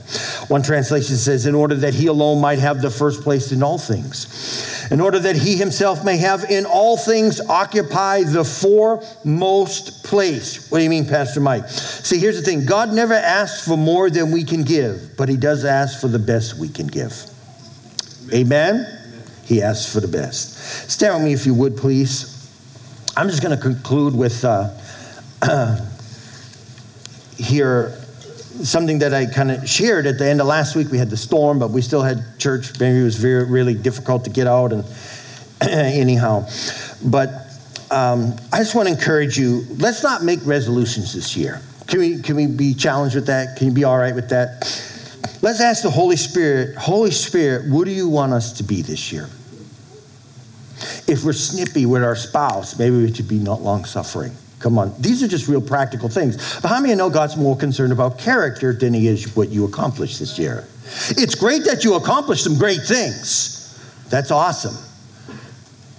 One 0.49 0.63
translation 0.63 1.17
says, 1.17 1.47
in 1.47 1.55
order 1.55 1.75
that 1.77 1.95
he 1.95 2.09
alone 2.09 2.41
might 2.41 2.59
have 2.59 2.83
the 2.83 2.91
first 2.91 3.23
place 3.23 3.53
in 3.53 3.63
all 3.63 3.79
things, 3.79 4.87
in 4.91 5.01
order 5.01 5.19
that 5.19 5.37
he 5.37 5.57
himself 5.57 6.05
may 6.05 6.19
have 6.19 6.45
in 6.51 6.67
all 6.67 6.99
things 6.99 7.41
occupy 7.41 8.23
the 8.23 8.45
foremost 8.45 10.05
place. 10.05 10.71
What 10.71 10.79
do 10.79 10.85
you 10.85 10.91
mean, 10.91 11.07
Pastor 11.07 11.41
Mike? 11.41 11.69
See, 11.69 12.19
here's 12.19 12.37
the 12.37 12.43
thing 12.43 12.67
God 12.67 12.93
never 12.93 13.15
asks 13.15 13.67
for 13.67 13.79
more 13.79 14.11
than 14.11 14.31
we 14.31 14.45
can 14.45 14.63
give, 14.63 15.17
but 15.17 15.31
he 15.31 15.39
does 15.39 15.65
ask 15.65 16.01
for 16.01 16.09
the 16.09 16.19
best 16.19 16.59
we 16.59 16.69
can 16.69 16.87
give. 16.87 17.15
Amen? 18.33 18.75
amen? 18.75 19.23
He 19.45 19.63
asks 19.63 19.91
for 19.91 20.01
the 20.01 20.09
best. 20.09 20.91
Stand 20.91 21.15
with 21.15 21.25
me 21.25 21.33
if 21.33 21.47
you 21.47 21.55
would, 21.55 21.77
please. 21.77 22.40
I'm 23.21 23.29
just 23.29 23.43
going 23.43 23.55
to 23.55 23.63
conclude 23.63 24.17
with 24.17 24.47
uh, 24.47 24.71
here 27.37 27.91
something 28.63 29.01
that 29.01 29.13
I 29.13 29.27
kind 29.27 29.51
of 29.51 29.69
shared 29.69 30.07
at 30.07 30.17
the 30.17 30.27
end 30.27 30.41
of 30.41 30.47
last 30.47 30.75
week. 30.75 30.91
We 30.91 30.97
had 30.97 31.11
the 31.11 31.19
storm, 31.19 31.59
but 31.59 31.71
we 31.71 31.83
still 31.83 32.01
had 32.01 32.25
church. 32.39 32.81
Maybe 32.81 32.99
it 32.99 33.03
was 33.03 33.17
very, 33.17 33.45
really 33.45 33.75
difficult 33.75 34.25
to 34.25 34.31
get 34.31 34.47
out, 34.47 34.73
and 34.73 34.87
anyhow. 35.61 36.49
But 37.05 37.29
um, 37.91 38.37
I 38.55 38.57
just 38.57 38.75
want 38.75 38.89
to 38.89 38.95
encourage 38.95 39.37
you. 39.37 39.67
Let's 39.77 40.03
not 40.03 40.23
make 40.23 40.39
resolutions 40.47 41.13
this 41.13 41.37
year. 41.37 41.61
Can 41.89 41.99
we? 41.99 42.23
Can 42.23 42.37
we 42.37 42.47
be 42.47 42.73
challenged 42.73 43.17
with 43.17 43.27
that? 43.27 43.59
Can 43.59 43.67
you 43.67 43.75
be 43.75 43.85
all 43.85 43.99
right 43.99 44.15
with 44.15 44.31
that? 44.31 44.61
Let's 45.43 45.61
ask 45.61 45.83
the 45.83 45.91
Holy 45.91 46.17
Spirit. 46.17 46.75
Holy 46.75 47.11
Spirit, 47.11 47.71
what 47.71 47.85
do 47.85 47.91
you 47.91 48.09
want 48.09 48.33
us 48.33 48.55
to 48.55 48.63
be 48.63 48.81
this 48.81 49.13
year? 49.13 49.29
If 51.07 51.25
we're 51.25 51.33
snippy 51.33 51.87
with 51.87 52.03
our 52.03 52.17
spouse, 52.17 52.79
maybe 52.79 52.97
we 52.97 53.13
should 53.13 53.29
be 53.29 53.39
not 53.39 53.63
long 53.63 53.85
suffering. 53.85 54.33
Come 54.61 54.79
on. 54.79 54.95
These 55.01 55.23
are 55.23 55.29
just 55.29 55.49
real 55.49 55.63
practical 55.63 56.09
things. 56.09 56.61
But 56.61 56.69
how 56.69 56.81
many 56.81 56.95
know 56.95 57.09
God's 57.09 57.37
more 57.37 57.57
concerned 57.57 57.93
about 57.93 58.19
character 58.19 58.75
than 58.75 58.93
he 58.93 59.09
is 59.09 59.35
what 59.35 59.49
you 59.49 59.65
accomplished 59.65 60.19
this 60.19 60.39
year? 60.39 60.67
It's 61.11 61.35
great 61.35 61.65
that 61.65 61.83
you 61.83 61.95
accomplished 61.95 62.45
some 62.45 62.59
great 62.59 62.83
things. 62.83 63.57
That's 64.11 64.31
awesome. 64.31 64.77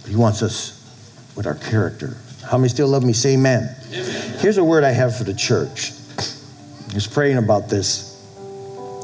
But 0.01 0.09
he 0.09 0.15
wants 0.15 0.43
us 0.43 0.77
with 1.35 1.47
our 1.47 1.55
character. 1.55 2.17
How 2.45 2.57
many 2.57 2.69
still 2.69 2.87
love 2.87 3.03
me? 3.03 3.13
Say 3.13 3.33
amen. 3.33 3.75
amen. 3.91 4.39
Here's 4.39 4.57
a 4.57 4.63
word 4.63 4.83
I 4.83 4.91
have 4.91 5.17
for 5.17 5.23
the 5.23 5.33
church. 5.33 5.93
I 6.19 6.93
was 6.93 7.07
praying 7.07 7.37
about 7.37 7.69
this. 7.69 8.11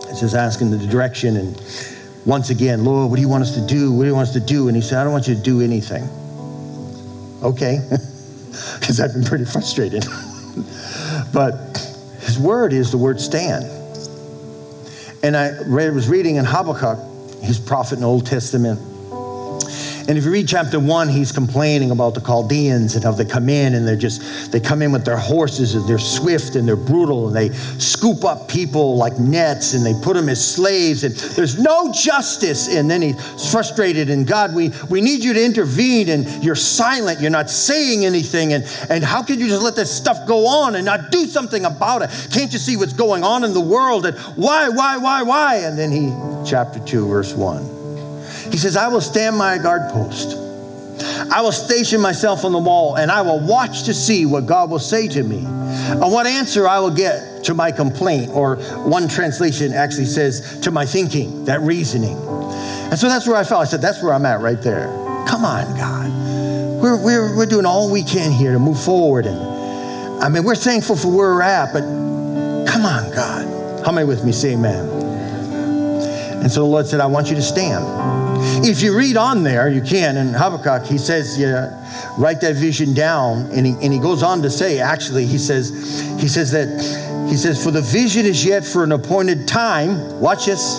It's 0.10 0.20
just 0.20 0.36
asking 0.36 0.72
the 0.72 0.86
direction 0.88 1.38
and 1.38 1.58
once 2.28 2.50
again, 2.50 2.84
Lord, 2.84 3.10
what 3.10 3.16
do 3.16 3.22
you 3.22 3.30
want 3.30 3.44
us 3.44 3.56
to 3.56 3.66
do? 3.66 3.94
What 3.94 4.04
do 4.04 4.10
you 4.10 4.14
want 4.14 4.28
us 4.28 4.34
to 4.34 4.42
do? 4.42 4.68
And 4.68 4.76
he 4.76 4.82
said, 4.82 5.00
I 5.00 5.06
don't 5.06 5.14
want 5.14 5.30
you 5.30 5.36
to 5.36 5.42
do 5.42 5.62
anything. 5.62 6.04
Okay. 7.42 7.80
Because 8.80 9.00
I've 9.00 9.14
been 9.14 9.24
pretty 9.24 9.46
frustrated. 9.46 10.04
but 11.34 11.78
his 12.22 12.40
word 12.40 12.74
is 12.74 12.90
the 12.90 12.98
word 12.98 13.22
stand. 13.22 13.66
And 15.22 15.38
I 15.38 15.52
was 15.92 16.10
reading 16.10 16.38
in 16.38 16.46
Habakkuk, 16.46 16.98
his 17.44 17.60
prophet 17.60 17.96
in 17.96 18.02
the 18.02 18.08
Old 18.08 18.26
Testament, 18.26 18.80
and 20.08 20.18
if 20.18 20.24
you 20.24 20.32
read 20.32 20.48
chapter 20.48 20.80
one, 20.80 21.10
he's 21.10 21.34
complaining 21.34 21.92
about 21.92 22.14
the 22.14 22.22
Chaldeans 22.22 22.96
and 22.96 23.04
how 23.04 23.12
they 23.12 23.26
come 23.26 23.50
in 23.50 23.76
and 23.76 23.86
they're 23.86 23.98
just, 23.98 24.52
they 24.54 24.62
come 24.62 24.82
in 24.82 24.94
with 24.94 25.04
their 25.04 25.18
horses 25.18 25.76
and 25.76 25.86
they're 25.86 26.00
swift 26.00 26.56
and 26.56 26.66
they're 26.66 26.78
brutal 26.78 27.28
and 27.28 27.36
they 27.36 27.50
scoop 27.78 28.24
up 28.24 28.48
people 28.48 28.96
like 28.96 29.20
nets 29.20 29.74
and 29.74 29.86
they 29.86 29.94
put 30.02 30.16
them 30.16 30.30
as 30.30 30.56
slaves 30.56 31.04
and 31.04 31.14
there's 31.36 31.60
no 31.60 31.92
justice. 31.92 32.74
And 32.74 32.90
then 32.90 33.02
he's 33.02 33.52
frustrated 33.52 34.10
and 34.10 34.26
God, 34.26 34.56
we, 34.56 34.72
we 34.90 35.02
need 35.02 35.26
you 35.26 35.34
to 35.34 35.44
intervene 35.44 36.08
and 36.08 36.42
you're 36.42 36.56
silent. 36.56 37.20
You're 37.20 37.30
not 37.30 37.50
saying 37.50 38.06
anything. 38.06 38.54
And, 38.54 38.64
and 38.90 39.04
how 39.04 39.24
could 39.24 39.40
you 39.40 39.50
just 39.50 39.62
let 39.62 39.76
this 39.76 39.94
stuff 39.94 40.26
go 40.26 40.48
on 40.48 40.76
and 40.76 40.86
not 40.86 41.12
do 41.12 41.26
something 41.26 41.66
about 41.66 42.02
it? 42.02 42.10
Can't 42.32 42.54
you 42.54 42.60
see 42.60 42.78
what's 42.78 42.94
going 42.94 43.26
on 43.26 43.44
in 43.44 43.54
the 43.54 43.60
world? 43.60 44.06
And 44.06 44.18
why, 44.38 44.70
why, 44.70 44.96
why, 44.96 45.24
why? 45.24 45.56
And 45.58 45.78
then 45.78 45.92
he, 45.92 46.16
chapter 46.50 46.80
two, 46.80 47.10
verse 47.10 47.34
one. 47.34 47.77
He 48.52 48.58
says, 48.58 48.76
I 48.78 48.88
will 48.88 49.02
stand 49.02 49.38
my 49.38 49.58
guard 49.58 49.92
post. 49.92 50.38
I 51.32 51.42
will 51.42 51.52
station 51.52 52.02
myself 52.02 52.46
on 52.46 52.52
the 52.52 52.60
wall 52.60 52.96
and 52.96 53.12
I 53.12 53.22
will 53.22 53.40
watch 53.40 53.84
to 53.84 53.94
see 53.94 54.26
what 54.26 54.46
God 54.46 54.70
will 54.70 54.80
say 54.80 55.08
to 55.10 55.24
me 55.24 55.44
and 55.46 56.00
what 56.00 56.26
answer 56.26 56.68
I 56.68 56.80
will 56.80 56.94
get 56.94 57.44
to 57.46 57.54
my 57.54 57.72
complaint. 57.72 58.32
Or 58.32 58.56
one 58.84 59.08
translation 59.08 59.74
actually 59.74 60.06
says, 60.06 60.60
to 60.62 60.72
my 60.72 60.86
thinking, 60.86 61.46
that 61.46 61.62
reasoning. 61.62 62.18
And 62.18 62.98
so 62.98 63.08
that's 63.08 63.28
where 63.28 63.36
I 63.36 63.44
felt. 63.44 63.62
I 63.62 63.66
said, 63.66 63.82
that's 63.82 64.02
where 64.02 64.14
I'm 64.14 64.26
at 64.26 64.40
right 64.40 64.62
there. 64.62 64.88
Come 65.28 65.46
on, 65.46 65.76
God. 65.78 66.10
We're, 66.82 67.04
we're, 67.04 67.36
we're 67.36 67.46
doing 67.46 67.66
all 67.66 67.92
we 67.92 68.04
can 68.04 68.32
here 68.32 68.54
to 68.54 68.60
move 68.60 68.82
forward. 68.82 69.26
And 69.26 70.24
I 70.24 70.30
mean, 70.30 70.44
we're 70.44 70.56
thankful 70.56 70.96
for 70.96 71.10
where 71.10 71.34
we're 71.34 71.42
at, 71.42 71.74
but 71.74 71.82
come 72.72 72.86
on, 72.86 73.12
God. 73.14 73.86
How 73.86 73.92
many 73.92 74.08
with 74.08 74.24
me? 74.24 74.32
Say 74.32 74.54
amen. 74.54 75.07
And 76.42 76.52
so 76.52 76.62
the 76.62 76.68
Lord 76.68 76.88
said, 76.88 77.00
I 77.00 77.08
want 77.08 77.30
you 77.30 77.36
to 77.36 77.42
stand. 77.42 77.86
If 78.66 78.82
you 78.82 78.96
read 78.98 79.18
on 79.18 79.44
there, 79.44 79.70
you 79.70 79.82
can. 79.82 80.18
In 80.18 80.34
Habakkuk, 80.34 80.88
he 80.88 80.98
says, 80.98 81.38
yeah, 81.38 81.72
write 82.18 82.42
that 82.42 82.56
vision 82.56 82.94
down. 82.94 83.50
And 83.52 83.66
he, 83.66 83.74
and 83.82 83.92
he 83.92 84.00
goes 84.00 84.24
on 84.24 84.42
to 84.44 84.50
say, 84.50 84.80
actually, 84.80 85.26
he 85.26 85.38
says, 85.38 85.70
he 86.20 86.28
says 86.28 86.52
that, 86.52 86.68
he 87.30 87.36
says, 87.36 87.62
for 87.62 87.72
the 87.72 87.82
vision 87.82 88.26
is 88.26 88.46
yet 88.46 88.64
for 88.64 88.84
an 88.84 88.92
appointed 88.92 89.48
time. 89.48 90.20
Watch 90.20 90.46
this. 90.46 90.78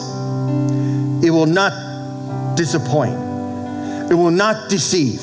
It 1.23 1.31
will 1.31 1.47
not 1.47 2.57
disappoint. 2.57 3.14
It 4.11 4.14
will 4.14 4.31
not 4.31 4.71
deceive. 4.71 5.21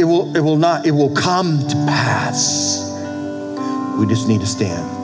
It 0.00 0.04
will, 0.04 0.34
it 0.36 0.40
will 0.40 0.56
not, 0.56 0.86
it 0.86 0.92
will 0.92 1.14
come 1.14 1.58
to 1.68 1.74
pass. 1.86 2.84
We 3.98 4.06
just 4.06 4.28
need 4.28 4.40
to 4.40 4.46
stand. 4.46 4.97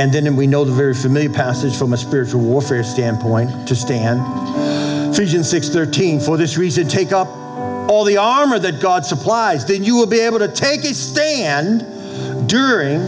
And 0.00 0.10
then 0.10 0.34
we 0.34 0.46
know 0.46 0.64
the 0.64 0.72
very 0.72 0.94
familiar 0.94 1.28
passage 1.28 1.76
from 1.76 1.92
a 1.92 1.96
spiritual 1.98 2.40
warfare 2.40 2.82
standpoint 2.82 3.68
to 3.68 3.76
stand. 3.76 4.18
Ephesians 5.12 5.46
6:13, 5.50 6.20
for 6.20 6.38
this 6.38 6.56
reason 6.56 6.88
take 6.88 7.12
up 7.12 7.28
all 7.86 8.04
the 8.04 8.16
armor 8.16 8.58
that 8.58 8.80
God 8.80 9.04
supplies, 9.04 9.66
then 9.66 9.84
you 9.84 9.96
will 9.96 10.06
be 10.06 10.20
able 10.20 10.38
to 10.38 10.48
take 10.48 10.84
a 10.84 10.94
stand 10.94 11.84
during 12.48 13.02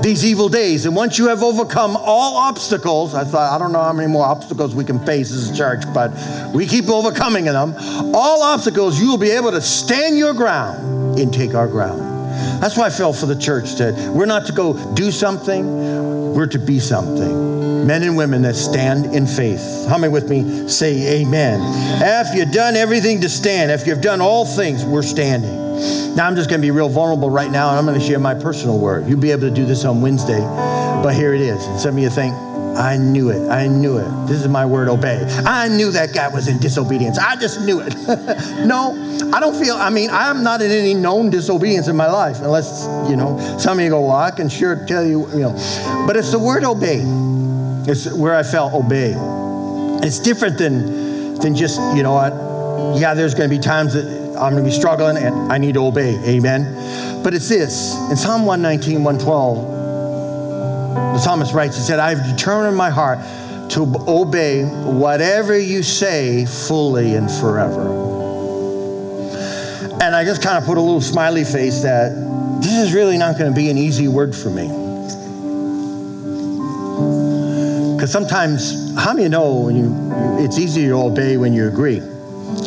these 0.00 0.24
evil 0.24 0.48
days. 0.48 0.86
And 0.86 0.96
once 0.96 1.18
you 1.18 1.28
have 1.28 1.42
overcome 1.42 1.94
all 1.94 2.38
obstacles, 2.38 3.14
I 3.14 3.24
thought, 3.24 3.52
I 3.52 3.58
don't 3.58 3.72
know 3.72 3.82
how 3.82 3.92
many 3.92 4.08
more 4.08 4.24
obstacles 4.24 4.74
we 4.74 4.84
can 4.84 4.98
face 5.00 5.30
as 5.30 5.50
a 5.50 5.54
church, 5.54 5.82
but 5.92 6.10
we 6.54 6.66
keep 6.66 6.88
overcoming 6.88 7.44
them. 7.44 7.74
All 8.14 8.42
obstacles, 8.42 8.98
you 8.98 9.10
will 9.10 9.18
be 9.18 9.32
able 9.32 9.50
to 9.50 9.60
stand 9.60 10.16
your 10.16 10.32
ground 10.32 11.18
and 11.18 11.34
take 11.34 11.54
our 11.54 11.68
ground. 11.68 12.00
That's 12.62 12.78
why 12.78 12.86
I 12.86 12.90
felt 12.90 13.16
for 13.16 13.26
the 13.26 13.36
church 13.36 13.74
that 13.74 13.94
we're 14.14 14.24
not 14.24 14.46
to 14.46 14.52
go 14.52 14.72
do 14.94 15.10
something, 15.10 16.19
we're 16.34 16.46
to 16.46 16.58
be 16.58 16.78
something. 16.78 17.86
Men 17.86 18.02
and 18.02 18.16
women 18.16 18.42
that 18.42 18.56
stand 18.56 19.14
in 19.14 19.26
faith. 19.26 19.86
How 19.88 19.98
with 20.08 20.28
me 20.28 20.68
say 20.68 21.20
amen? 21.20 21.60
After 22.02 22.38
you've 22.38 22.52
done 22.52 22.76
everything 22.76 23.22
to 23.22 23.28
stand, 23.28 23.70
after 23.70 23.88
you've 23.88 24.00
done 24.00 24.20
all 24.20 24.44
things, 24.44 24.84
we're 24.84 25.02
standing. 25.02 25.56
Now, 26.14 26.26
I'm 26.26 26.36
just 26.36 26.50
going 26.50 26.60
to 26.60 26.66
be 26.66 26.70
real 26.70 26.88
vulnerable 26.88 27.30
right 27.30 27.50
now, 27.50 27.70
and 27.70 27.78
I'm 27.78 27.86
going 27.86 27.98
to 27.98 28.04
share 28.04 28.18
my 28.18 28.34
personal 28.34 28.78
word. 28.78 29.08
You'll 29.08 29.20
be 29.20 29.30
able 29.30 29.48
to 29.48 29.50
do 29.50 29.64
this 29.64 29.84
on 29.84 30.02
Wednesday, 30.02 30.40
but 30.40 31.14
here 31.14 31.32
it 31.32 31.40
is. 31.40 31.64
And 31.64 31.80
some 31.80 31.96
of 31.96 32.02
you 32.02 32.10
think, 32.10 32.34
I 32.76 32.96
knew 32.96 33.30
it. 33.30 33.48
I 33.48 33.66
knew 33.66 33.98
it. 33.98 34.26
This 34.26 34.40
is 34.40 34.48
my 34.48 34.64
word, 34.64 34.88
obey. 34.88 35.22
I 35.44 35.68
knew 35.68 35.90
that 35.92 36.14
guy 36.14 36.28
was 36.28 36.48
in 36.48 36.58
disobedience. 36.58 37.18
I 37.18 37.36
just 37.36 37.60
knew 37.62 37.80
it. 37.80 37.94
no, 38.66 38.92
I 39.32 39.40
don't 39.40 39.58
feel, 39.60 39.74
I 39.74 39.90
mean, 39.90 40.10
I'm 40.10 40.42
not 40.42 40.62
in 40.62 40.70
any 40.70 40.94
known 40.94 41.30
disobedience 41.30 41.88
in 41.88 41.96
my 41.96 42.10
life, 42.10 42.38
unless, 42.40 42.84
you 43.08 43.16
know, 43.16 43.38
some 43.58 43.78
of 43.78 43.84
you 43.84 43.90
go, 43.90 44.02
well, 44.02 44.16
I 44.16 44.30
can 44.30 44.48
sure 44.48 44.86
tell 44.86 45.04
you, 45.04 45.28
you 45.32 45.40
know. 45.40 45.52
But 46.06 46.16
it's 46.16 46.32
the 46.32 46.38
word 46.38 46.64
obey. 46.64 47.02
It's 47.90 48.12
where 48.12 48.34
I 48.34 48.42
felt 48.42 48.72
obey. 48.72 49.14
It's 50.06 50.18
different 50.18 50.58
than, 50.58 51.34
than 51.36 51.54
just, 51.54 51.78
you 51.96 52.02
know 52.02 52.12
what, 52.12 52.32
yeah, 52.98 53.14
there's 53.14 53.34
going 53.34 53.48
to 53.50 53.54
be 53.54 53.60
times 53.60 53.94
that 53.94 54.06
I'm 54.40 54.52
going 54.52 54.64
to 54.64 54.70
be 54.70 54.74
struggling 54.74 55.16
and 55.16 55.52
I 55.52 55.58
need 55.58 55.74
to 55.74 55.84
obey. 55.84 56.16
Amen. 56.24 57.22
But 57.22 57.34
it's 57.34 57.48
this 57.48 57.94
in 58.10 58.16
Psalm 58.16 58.46
119, 58.46 59.04
112, 59.04 59.79
the 61.12 61.18
psalmist 61.18 61.54
writes, 61.54 61.76
he 61.76 61.82
said, 61.82 61.98
I've 61.98 62.24
determined 62.36 62.68
in 62.68 62.74
my 62.74 62.90
heart 62.90 63.18
to 63.70 63.82
obey 64.08 64.64
whatever 64.64 65.56
you 65.58 65.82
say 65.82 66.44
fully 66.44 67.14
and 67.14 67.30
forever. 67.30 68.10
And 70.02 70.16
I 70.16 70.24
just 70.24 70.42
kind 70.42 70.58
of 70.58 70.64
put 70.64 70.76
a 70.76 70.80
little 70.80 71.00
smiley 71.00 71.44
face 71.44 71.82
that 71.82 72.12
this 72.62 72.72
is 72.72 72.92
really 72.92 73.16
not 73.16 73.38
going 73.38 73.50
to 73.50 73.56
be 73.56 73.70
an 73.70 73.78
easy 73.78 74.08
word 74.08 74.34
for 74.34 74.50
me. 74.50 74.68
Because 77.94 78.10
sometimes, 78.10 78.96
how 78.96 79.12
many 79.12 79.28
know 79.28 79.60
when 79.60 79.76
you, 79.76 80.44
it's 80.44 80.58
easier 80.58 80.88
to 80.90 80.96
obey 80.96 81.36
when 81.36 81.52
you 81.52 81.68
agree? 81.68 82.00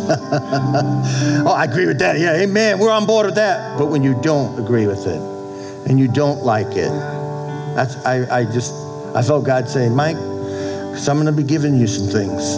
oh, 0.06 1.54
I 1.56 1.66
agree 1.66 1.88
with 1.88 2.00
that. 2.00 2.20
Yeah, 2.20 2.36
amen. 2.36 2.80
We're 2.80 2.92
on 2.92 3.06
board 3.06 3.26
with 3.26 3.36
that. 3.36 3.78
But 3.78 3.88
when 3.88 4.04
you 4.04 4.20
don't 4.22 4.58
agree 4.64 4.88
with 4.88 5.08
it 5.08 5.20
and 5.90 6.00
you 6.00 6.08
don't 6.08 6.44
like 6.44 6.78
it, 6.78 6.92
that's, 7.76 7.96
I, 8.06 8.40
I 8.40 8.44
just, 8.46 8.74
I 9.16 9.22
felt 9.22 9.46
God 9.46 9.68
saying, 9.70 9.96
Mike, 9.96 10.16
because 10.16 11.08
I'm 11.10 11.16
going 11.16 11.26
to 11.26 11.32
be 11.32 11.48
giving 11.48 11.80
you 11.80 11.88
some 11.88 12.08
things. 12.08 12.56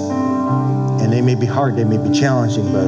And 1.01 1.11
they 1.11 1.21
may 1.21 1.35
be 1.35 1.45
hard, 1.45 1.75
they 1.75 1.83
may 1.83 1.97
be 1.97 2.17
challenging, 2.17 2.71
but 2.71 2.87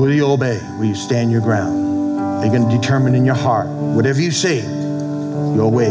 will 0.00 0.12
you 0.12 0.26
obey? 0.26 0.60
Will 0.78 0.86
you 0.86 0.94
stand 0.94 1.30
your 1.30 1.40
ground? 1.40 2.18
Are 2.18 2.44
you 2.44 2.50
going 2.50 2.68
to 2.68 2.76
determine 2.76 3.14
in 3.14 3.24
your 3.24 3.34
heart, 3.34 3.68
whatever 3.68 4.20
you 4.20 4.30
say, 4.30 4.60
your 4.60 5.70
way, 5.70 5.90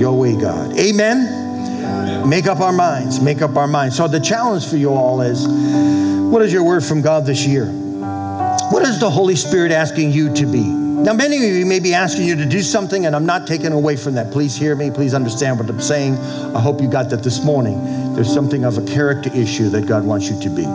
your 0.00 0.18
way, 0.18 0.38
God. 0.38 0.78
Amen? 0.78 2.28
Make 2.28 2.46
up 2.46 2.60
our 2.60 2.72
minds, 2.72 3.20
make 3.20 3.42
up 3.42 3.56
our 3.56 3.66
minds. 3.66 3.96
So 3.96 4.08
the 4.08 4.20
challenge 4.20 4.66
for 4.66 4.76
you 4.76 4.90
all 4.90 5.20
is 5.20 5.46
what 5.46 6.42
is 6.42 6.52
your 6.52 6.64
word 6.64 6.84
from 6.84 7.02
God 7.02 7.24
this 7.24 7.46
year? 7.46 7.66
What 7.66 8.82
is 8.82 8.98
the 8.98 9.10
Holy 9.10 9.36
Spirit 9.36 9.72
asking 9.72 10.12
you 10.12 10.32
to 10.34 10.46
be? 10.46 10.85
Now, 10.96 11.12
many 11.12 11.36
of 11.36 11.42
you 11.42 11.66
may 11.66 11.78
be 11.78 11.92
asking 11.92 12.24
you 12.26 12.36
to 12.36 12.46
do 12.46 12.62
something, 12.62 13.04
and 13.04 13.14
I'm 13.14 13.26
not 13.26 13.46
taking 13.46 13.72
away 13.72 13.96
from 13.96 14.14
that. 14.14 14.32
Please 14.32 14.56
hear 14.56 14.74
me. 14.74 14.90
Please 14.90 15.12
understand 15.12 15.58
what 15.58 15.68
I'm 15.68 15.80
saying. 15.80 16.16
I 16.16 16.60
hope 16.60 16.80
you 16.80 16.88
got 16.88 17.10
that 17.10 17.22
this 17.22 17.44
morning. 17.44 18.14
There's 18.14 18.32
something 18.32 18.64
of 18.64 18.78
a 18.78 18.86
character 18.86 19.30
issue 19.34 19.68
that 19.70 19.86
God 19.86 20.04
wants 20.04 20.30
you 20.30 20.40
to 20.40 20.48
be. 20.48 20.66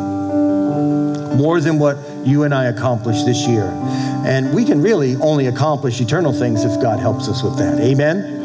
More 1.36 1.60
than 1.60 1.80
what 1.80 1.98
you 2.24 2.44
and 2.44 2.54
I 2.54 2.66
accomplished 2.66 3.26
this 3.26 3.48
year. 3.48 3.64
And 4.24 4.54
we 4.54 4.64
can 4.64 4.80
really 4.82 5.16
only 5.16 5.48
accomplish 5.48 6.00
eternal 6.00 6.32
things 6.32 6.64
if 6.64 6.80
God 6.80 7.00
helps 7.00 7.28
us 7.28 7.42
with 7.42 7.58
that. 7.58 7.80
Amen? 7.80 8.38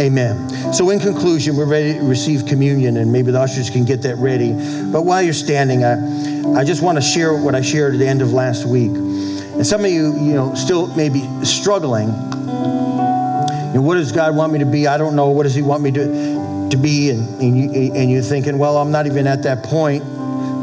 Amen. 0.00 0.72
So, 0.72 0.88
in 0.88 0.98
conclusion, 0.98 1.56
we're 1.56 1.66
ready 1.66 1.94
to 1.94 2.04
receive 2.04 2.46
communion, 2.46 2.96
and 2.96 3.12
maybe 3.12 3.32
the 3.32 3.40
ushers 3.40 3.68
can 3.68 3.84
get 3.84 4.00
that 4.02 4.16
ready. 4.16 4.52
But 4.90 5.02
while 5.02 5.22
you're 5.22 5.34
standing, 5.34 5.84
I, 5.84 6.58
I 6.58 6.64
just 6.64 6.82
want 6.82 6.96
to 6.96 7.02
share 7.02 7.34
what 7.34 7.54
I 7.54 7.60
shared 7.60 7.94
at 7.94 7.98
the 7.98 8.08
end 8.08 8.22
of 8.22 8.32
last 8.32 8.64
week. 8.66 8.92
And 9.58 9.66
some 9.66 9.84
of 9.84 9.90
you, 9.90 10.14
you 10.14 10.34
know, 10.34 10.54
still 10.54 10.86
maybe 10.94 11.28
struggling. 11.44 12.06
You 12.06 13.74
know, 13.74 13.82
what 13.82 13.96
does 13.96 14.12
God 14.12 14.36
want 14.36 14.52
me 14.52 14.60
to 14.60 14.64
be? 14.64 14.86
I 14.86 14.96
don't 14.96 15.16
know. 15.16 15.30
What 15.30 15.42
does 15.42 15.54
He 15.56 15.62
want 15.62 15.82
me 15.82 15.90
to, 15.90 16.68
to 16.70 16.76
be? 16.76 17.10
And, 17.10 17.42
and, 17.42 17.58
you, 17.58 17.92
and 17.92 18.08
you're 18.08 18.22
thinking, 18.22 18.56
well, 18.56 18.76
I'm 18.76 18.92
not 18.92 19.06
even 19.06 19.26
at 19.26 19.42
that 19.42 19.64
point 19.64 20.04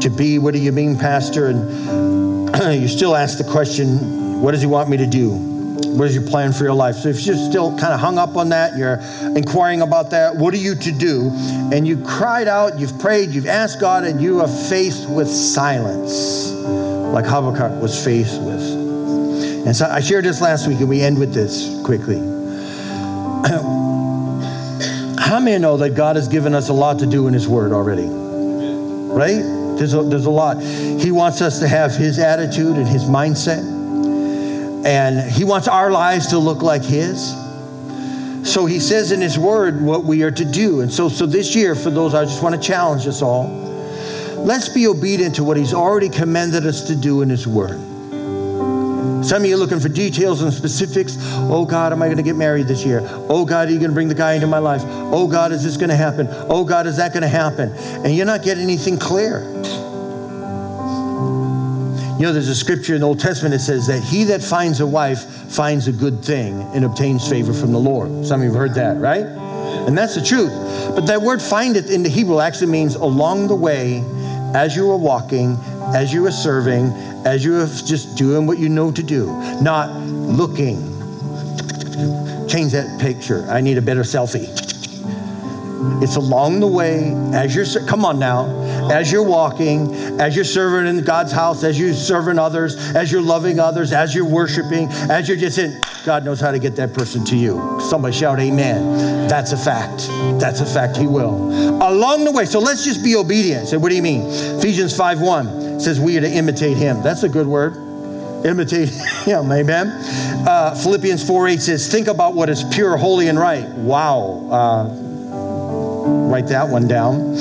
to 0.00 0.08
be. 0.08 0.38
What 0.38 0.54
do 0.54 0.60
you 0.60 0.72
mean, 0.72 0.98
Pastor? 0.98 1.48
And 1.48 2.56
you 2.80 2.88
still 2.88 3.14
ask 3.14 3.36
the 3.36 3.44
question, 3.44 4.40
what 4.40 4.52
does 4.52 4.62
He 4.62 4.66
want 4.66 4.88
me 4.88 4.96
to 4.96 5.06
do? 5.06 5.56
What 5.96 6.08
is 6.08 6.14
your 6.14 6.26
plan 6.26 6.54
for 6.54 6.64
your 6.64 6.74
life? 6.74 6.96
So 6.96 7.10
if 7.10 7.26
you're 7.26 7.36
still 7.36 7.70
kind 7.78 7.92
of 7.92 8.00
hung 8.00 8.16
up 8.16 8.36
on 8.36 8.48
that, 8.48 8.78
you're 8.78 9.00
inquiring 9.36 9.82
about 9.82 10.10
that, 10.10 10.36
what 10.36 10.54
are 10.54 10.58
you 10.58 10.74
to 10.74 10.92
do? 10.92 11.30
And 11.70 11.86
you 11.86 12.02
cried 12.02 12.48
out, 12.48 12.78
you've 12.78 12.98
prayed, 12.98 13.30
you've 13.30 13.46
asked 13.46 13.78
God, 13.78 14.04
and 14.04 14.22
you 14.22 14.40
are 14.40 14.48
faced 14.48 15.08
with 15.08 15.28
silence, 15.28 16.50
like 16.50 17.26
Habakkuk 17.26 17.80
was 17.80 18.02
faced 18.02 18.40
with. 18.40 18.55
And 19.66 19.74
so 19.74 19.86
I 19.86 20.00
shared 20.00 20.24
this 20.24 20.40
last 20.40 20.68
week, 20.68 20.78
and 20.78 20.88
we 20.88 21.02
end 21.02 21.18
with 21.18 21.34
this 21.34 21.82
quickly. 21.84 22.16
How 25.18 25.40
many 25.40 25.58
know 25.58 25.76
that 25.78 25.94
God 25.96 26.14
has 26.16 26.28
given 26.28 26.54
us 26.54 26.68
a 26.68 26.72
lot 26.72 27.00
to 27.00 27.06
do 27.06 27.26
in 27.26 27.34
His 27.34 27.48
Word 27.48 27.72
already? 27.72 28.06
Right? 28.06 29.42
There's 29.76 29.92
a, 29.92 30.02
there's 30.02 30.26
a 30.26 30.30
lot. 30.30 30.62
He 30.62 31.10
wants 31.10 31.42
us 31.42 31.58
to 31.58 31.68
have 31.68 31.96
His 31.96 32.20
attitude 32.20 32.76
and 32.76 32.86
His 32.86 33.04
mindset 33.04 33.76
and 34.86 35.30
He 35.32 35.42
wants 35.42 35.66
our 35.66 35.90
lives 35.90 36.28
to 36.28 36.38
look 36.38 36.62
like 36.62 36.84
His. 36.84 37.32
So 38.44 38.66
He 38.66 38.78
says 38.78 39.10
in 39.10 39.20
His 39.20 39.36
Word 39.36 39.82
what 39.82 40.04
we 40.04 40.22
are 40.22 40.30
to 40.30 40.44
do. 40.44 40.80
And 40.80 40.92
so, 40.92 41.08
so 41.08 41.26
this 41.26 41.56
year, 41.56 41.74
for 41.74 41.90
those, 41.90 42.14
I 42.14 42.24
just 42.24 42.42
want 42.42 42.54
to 42.54 42.60
challenge 42.60 43.06
us 43.08 43.20
all. 43.20 43.48
Let's 44.36 44.68
be 44.68 44.86
obedient 44.86 45.34
to 45.36 45.44
what 45.44 45.56
He's 45.56 45.74
already 45.74 46.08
commanded 46.08 46.64
us 46.66 46.86
to 46.86 46.94
do 46.94 47.22
in 47.22 47.28
His 47.28 47.48
Word. 47.48 47.80
Some 49.22 49.42
of 49.42 49.48
you 49.48 49.56
are 49.56 49.58
looking 49.58 49.80
for 49.80 49.88
details 49.88 50.42
and 50.42 50.52
specifics. 50.52 51.16
Oh 51.20 51.64
God, 51.64 51.92
am 51.92 52.00
I 52.00 52.06
going 52.06 52.16
to 52.16 52.22
get 52.22 52.36
married 52.36 52.66
this 52.68 52.84
year? 52.84 53.00
Oh 53.28 53.44
God, 53.44 53.68
are 53.68 53.72
you 53.72 53.78
going 53.78 53.90
to 53.90 53.94
bring 53.94 54.08
the 54.08 54.14
guy 54.14 54.34
into 54.34 54.46
my 54.46 54.58
life? 54.58 54.82
Oh 54.84 55.26
God, 55.26 55.52
is 55.52 55.64
this 55.64 55.76
going 55.76 55.90
to 55.90 55.96
happen? 55.96 56.28
Oh 56.48 56.64
God, 56.64 56.86
is 56.86 56.96
that 56.98 57.12
going 57.12 57.22
to 57.22 57.28
happen? 57.28 57.72
And 58.04 58.14
you're 58.14 58.26
not 58.26 58.42
getting 58.42 58.62
anything 58.62 58.98
clear. 58.98 59.40
You 62.16 62.22
know, 62.22 62.32
there's 62.32 62.48
a 62.48 62.54
scripture 62.54 62.94
in 62.94 63.02
the 63.02 63.06
Old 63.06 63.20
Testament 63.20 63.52
that 63.52 63.58
says 63.58 63.88
that 63.88 64.02
he 64.02 64.24
that 64.24 64.42
finds 64.42 64.80
a 64.80 64.86
wife 64.86 65.24
finds 65.52 65.86
a 65.86 65.92
good 65.92 66.24
thing 66.24 66.62
and 66.74 66.84
obtains 66.84 67.28
favor 67.28 67.52
from 67.52 67.72
the 67.72 67.78
Lord. 67.78 68.24
Some 68.24 68.40
of 68.40 68.44
you 68.44 68.52
have 68.52 68.58
heard 68.58 68.74
that, 68.74 68.96
right? 68.96 69.26
And 69.86 69.98
that's 69.98 70.14
the 70.14 70.22
truth. 70.22 70.50
But 70.94 71.06
that 71.08 71.20
word 71.20 71.42
find 71.42 71.76
it 71.76 71.90
in 71.90 72.02
the 72.02 72.08
Hebrew 72.08 72.40
actually 72.40 72.72
means 72.72 72.94
along 72.94 73.48
the 73.48 73.54
way, 73.54 74.02
as 74.54 74.74
you 74.74 74.90
are 74.90 74.96
walking, 74.96 75.58
as 75.96 76.12
you 76.12 76.26
are 76.26 76.30
serving, 76.30 76.92
as 77.24 77.42
you 77.42 77.58
are 77.58 77.66
just 77.66 78.18
doing 78.18 78.46
what 78.46 78.58
you 78.58 78.68
know 78.68 78.92
to 78.92 79.02
do, 79.02 79.28
not 79.62 79.96
looking. 79.96 80.76
Change 82.46 82.72
that 82.72 83.00
picture. 83.00 83.46
I 83.48 83.62
need 83.62 83.78
a 83.78 83.82
better 83.82 84.02
selfie. 84.02 84.46
It's 86.02 86.16
along 86.16 86.60
the 86.60 86.66
way, 86.66 87.14
as 87.32 87.54
you're, 87.54 87.64
come 87.86 88.04
on 88.04 88.18
now, 88.18 88.90
as 88.90 89.10
you're 89.10 89.22
walking, 89.22 89.94
as 90.20 90.36
you're 90.36 90.44
serving 90.44 90.86
in 90.86 91.02
God's 91.02 91.32
house, 91.32 91.64
as 91.64 91.80
you're 91.80 91.94
serving 91.94 92.38
others, 92.38 92.76
as 92.94 93.10
you're 93.10 93.22
loving 93.22 93.58
others, 93.58 93.92
as 93.92 94.14
you're 94.14 94.28
worshiping, 94.28 94.88
as 95.08 95.28
you're 95.28 95.38
just 95.38 95.56
in, 95.56 95.80
God 96.04 96.26
knows 96.26 96.40
how 96.40 96.50
to 96.50 96.58
get 96.58 96.76
that 96.76 96.92
person 96.92 97.24
to 97.24 97.36
you. 97.36 97.80
Somebody 97.88 98.14
shout, 98.14 98.38
Amen. 98.38 99.28
That's 99.28 99.52
a 99.52 99.56
fact. 99.56 100.08
That's 100.38 100.60
a 100.60 100.66
fact. 100.66 100.98
He 100.98 101.06
will. 101.06 101.50
Along 101.82 102.24
the 102.24 102.32
way, 102.32 102.44
so 102.44 102.58
let's 102.58 102.84
just 102.84 103.02
be 103.02 103.16
obedient. 103.16 103.68
So, 103.68 103.78
what 103.78 103.88
do 103.88 103.96
you 103.96 104.02
mean? 104.02 104.26
Ephesians 104.58 104.94
5 104.94 105.22
1 105.22 105.65
says 105.80 106.00
we 106.00 106.16
are 106.16 106.20
to 106.20 106.30
imitate 106.30 106.76
him. 106.76 107.02
That's 107.02 107.22
a 107.22 107.28
good 107.28 107.46
word. 107.46 107.76
Imitate 108.44 108.88
him. 109.24 109.50
Amen. 109.50 109.88
Uh, 110.46 110.74
Philippians 110.74 111.26
4 111.26 111.48
8 111.48 111.60
says, 111.60 111.90
Think 111.90 112.08
about 112.08 112.34
what 112.34 112.48
is 112.48 112.64
pure, 112.72 112.96
holy, 112.96 113.28
and 113.28 113.38
right. 113.38 113.66
Wow. 113.68 114.48
Uh, 114.50 115.06
Write 116.06 116.48
that 116.48 116.68
one 116.68 116.88
down. 116.88 117.36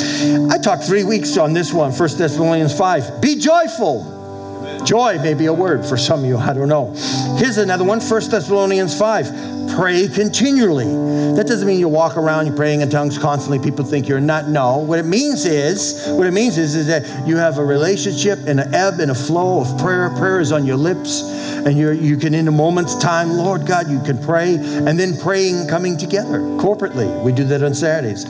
I 0.51 0.57
talked 0.57 0.83
three 0.83 1.03
weeks 1.03 1.37
on 1.37 1.53
this 1.53 1.73
one, 1.73 1.91
1 1.91 2.17
Thessalonians 2.17 2.77
5. 2.77 3.19
Be 3.21 3.37
joyful. 3.37 4.11
Joy 4.85 5.17
may 5.19 5.33
be 5.33 5.47
a 5.47 5.53
word 5.53 5.85
for 5.85 5.97
some 5.97 6.19
of 6.19 6.25
you, 6.25 6.37
I 6.37 6.53
don't 6.53 6.69
know. 6.69 6.93
Here's 7.37 7.57
another 7.57 7.83
one, 7.83 7.99
1 7.99 8.29
Thessalonians 8.29 8.97
5. 8.97 9.27
Pray 9.75 10.07
continually. 10.07 10.85
That 11.35 11.47
doesn't 11.47 11.67
mean 11.67 11.79
you 11.79 11.89
walk 11.89 12.15
around, 12.15 12.45
you're 12.45 12.55
praying 12.55 12.79
in 12.79 12.89
tongues 12.89 13.17
constantly, 13.17 13.59
people 13.59 13.83
think 13.83 14.07
you're 14.07 14.21
not. 14.21 14.47
No. 14.47 14.77
What 14.77 14.99
it 14.99 15.05
means 15.05 15.45
is, 15.45 16.07
what 16.11 16.25
it 16.27 16.31
means 16.31 16.57
is, 16.57 16.75
is 16.75 16.87
that 16.87 17.27
you 17.27 17.35
have 17.35 17.57
a 17.57 17.65
relationship 17.65 18.39
and 18.47 18.61
an 18.61 18.73
ebb 18.73 19.01
and 19.01 19.11
a 19.11 19.15
flow 19.15 19.59
of 19.59 19.77
prayer. 19.77 20.09
Prayer 20.11 20.39
is 20.39 20.53
on 20.53 20.65
your 20.65 20.77
lips 20.77 21.23
and 21.65 21.77
you 21.77 21.91
you 21.91 22.17
can 22.17 22.33
in 22.33 22.47
a 22.47 22.51
moment's 22.51 22.95
time 22.95 23.29
lord 23.29 23.65
god 23.65 23.89
you 23.89 24.01
can 24.01 24.17
pray 24.17 24.55
and 24.55 24.99
then 24.99 25.17
praying 25.17 25.67
coming 25.67 25.97
together 25.97 26.39
corporately. 26.65 27.23
We 27.23 27.31
do 27.31 27.43
that 27.45 27.63
on 27.63 27.73
saturdays. 27.73 28.25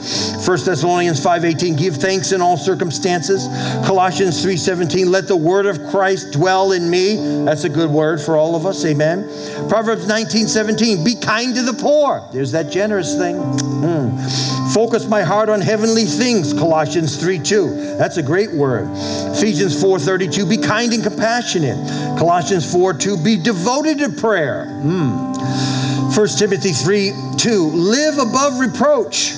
1 0.46 0.64
thessalonians 0.64 1.24
5.18 1.24 1.78
give 1.78 1.96
thanks 1.96 2.32
in 2.32 2.40
all 2.40 2.56
circumstances. 2.56 3.46
Colossians 3.86 4.44
3.17 4.44 5.06
let 5.06 5.26
the 5.26 5.36
word 5.36 5.66
of 5.66 5.78
christ 5.88 6.32
dwell 6.32 6.72
in 6.72 6.88
me. 6.88 7.44
That's 7.44 7.64
a 7.64 7.68
good 7.68 7.90
word 7.90 8.20
for 8.20 8.36
all 8.36 8.56
of 8.56 8.66
us. 8.66 8.84
Amen. 8.84 9.22
Proverbs 9.68 10.06
19.17 10.06 11.04
be 11.04 11.14
kind 11.14 11.54
to 11.54 11.62
the 11.62 11.72
poor. 11.74 12.28
There's 12.32 12.52
that 12.52 12.70
generous 12.70 13.16
thing. 13.16 13.36
Mm. 13.36 14.55
Focus 14.76 15.08
my 15.08 15.22
heart 15.22 15.48
on 15.48 15.60
heavenly 15.60 16.04
things 16.04 16.52
colossians 16.52 17.16
3.2 17.16 17.96
that's 17.96 18.18
a 18.18 18.22
great 18.22 18.52
word 18.52 18.86
ephesians 19.32 19.74
4.32 19.82 20.48
be 20.48 20.58
kind 20.58 20.92
and 20.92 21.02
compassionate 21.02 21.78
colossians 22.18 22.72
4.2 22.72 23.24
be 23.24 23.36
devoted 23.36 23.98
to 23.98 24.08
prayer. 24.08 24.66
Mm. 24.68 26.16
1 26.16 26.28
Timothy 26.38 26.72
3 26.72 27.12
2, 27.36 27.70
live 27.72 28.18
above 28.18 28.58
reproach. 28.58 29.34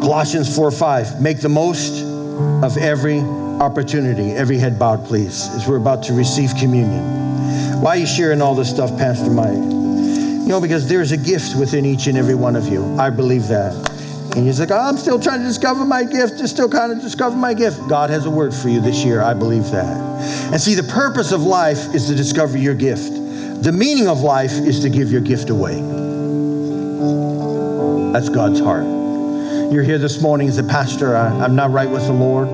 Colossians 0.00 0.54
4 0.54 0.70
5, 0.70 1.20
make 1.20 1.40
the 1.40 1.48
most 1.48 2.02
of 2.64 2.76
every 2.76 3.20
opportunity. 3.20 4.32
Every 4.32 4.58
head 4.58 4.78
bowed, 4.78 5.06
please, 5.06 5.48
as 5.54 5.68
we're 5.68 5.76
about 5.76 6.02
to 6.04 6.14
receive 6.14 6.54
communion. 6.56 7.80
Why 7.80 7.90
are 7.90 7.96
you 7.98 8.06
sharing 8.06 8.42
all 8.42 8.54
this 8.54 8.70
stuff, 8.70 8.90
Pastor 8.98 9.30
Mike? 9.30 9.79
You 10.50 10.56
know, 10.56 10.60
because 10.60 10.88
there's 10.88 11.12
a 11.12 11.16
gift 11.16 11.54
within 11.54 11.86
each 11.86 12.08
and 12.08 12.18
every 12.18 12.34
one 12.34 12.56
of 12.56 12.66
you. 12.66 12.96
I 12.98 13.08
believe 13.08 13.46
that. 13.46 13.72
And 14.34 14.44
he's 14.44 14.58
like, 14.58 14.72
I'm 14.72 14.96
still 14.96 15.20
trying 15.20 15.38
to 15.42 15.46
discover 15.46 15.84
my 15.84 16.02
gift, 16.02 16.38
just 16.38 16.54
still 16.54 16.68
kind 16.68 16.90
of 16.90 17.00
discover 17.00 17.36
my 17.36 17.54
gift. 17.54 17.78
God 17.88 18.10
has 18.10 18.26
a 18.26 18.30
word 18.30 18.52
for 18.52 18.68
you 18.68 18.80
this 18.80 19.04
year. 19.04 19.22
I 19.22 19.32
believe 19.32 19.70
that. 19.70 19.96
And 20.52 20.60
see, 20.60 20.74
the 20.74 20.82
purpose 20.82 21.30
of 21.30 21.42
life 21.42 21.94
is 21.94 22.08
to 22.08 22.16
discover 22.16 22.58
your 22.58 22.74
gift. 22.74 23.12
The 23.62 23.70
meaning 23.70 24.08
of 24.08 24.22
life 24.22 24.50
is 24.50 24.80
to 24.80 24.90
give 24.90 25.12
your 25.12 25.20
gift 25.20 25.50
away. 25.50 25.76
That's 28.12 28.28
God's 28.28 28.58
heart. 28.58 28.82
You're 29.72 29.84
here 29.84 29.98
this 29.98 30.20
morning 30.20 30.48
as 30.48 30.58
a 30.58 30.64
pastor. 30.64 31.14
I, 31.16 31.44
am 31.44 31.54
not 31.54 31.70
right 31.70 31.88
with 31.88 32.06
the 32.06 32.12
Lord. 32.12 32.48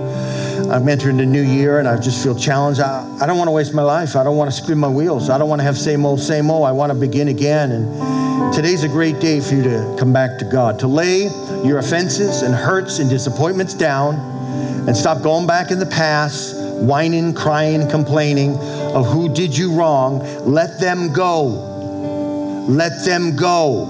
I'm 0.70 0.88
entering 0.88 1.16
the 1.18 1.26
new 1.26 1.42
year 1.42 1.78
and 1.78 1.86
I 1.86 2.00
just 2.00 2.22
feel 2.22 2.34
challenged. 2.34 2.80
I, 2.80 3.18
I 3.20 3.26
don't 3.26 3.38
want 3.38 3.48
to 3.48 3.52
waste 3.52 3.74
my 3.74 3.82
life. 3.82 4.16
I 4.16 4.24
don't 4.24 4.36
want 4.36 4.50
to 4.50 4.56
spin 4.56 4.78
my 4.78 4.88
wheels. 4.88 5.30
I 5.30 5.38
don't 5.38 5.48
want 5.48 5.60
to 5.60 5.64
have 5.64 5.78
same 5.78 6.04
old, 6.04 6.20
same 6.20 6.50
old. 6.50 6.66
I 6.66 6.72
want 6.72 6.90
to 6.92 6.98
begin 6.98 7.28
again. 7.28 7.70
And 7.70 8.54
today's 8.54 8.82
a 8.82 8.88
great 8.88 9.20
day 9.20 9.40
for 9.40 9.54
you 9.54 9.62
to 9.62 9.96
come 9.98 10.12
back 10.12 10.38
to 10.38 10.44
God, 10.44 10.78
to 10.80 10.88
lay 10.88 11.28
your 11.64 11.78
offenses 11.78 12.42
and 12.42 12.54
hurts 12.54 12.98
and 12.98 13.08
disappointments 13.08 13.74
down 13.74 14.14
and 14.88 14.96
stop 14.96 15.22
going 15.22 15.46
back 15.46 15.70
in 15.70 15.78
the 15.78 15.86
past, 15.86 16.56
whining, 16.80 17.34
crying, 17.34 17.88
complaining 17.88 18.56
of 18.94 19.06
who 19.06 19.32
did 19.32 19.56
you 19.56 19.74
wrong. 19.74 20.20
Let 20.44 20.80
them 20.80 21.12
go. 21.12 21.44
Let 22.68 23.04
them 23.04 23.36
go. 23.36 23.84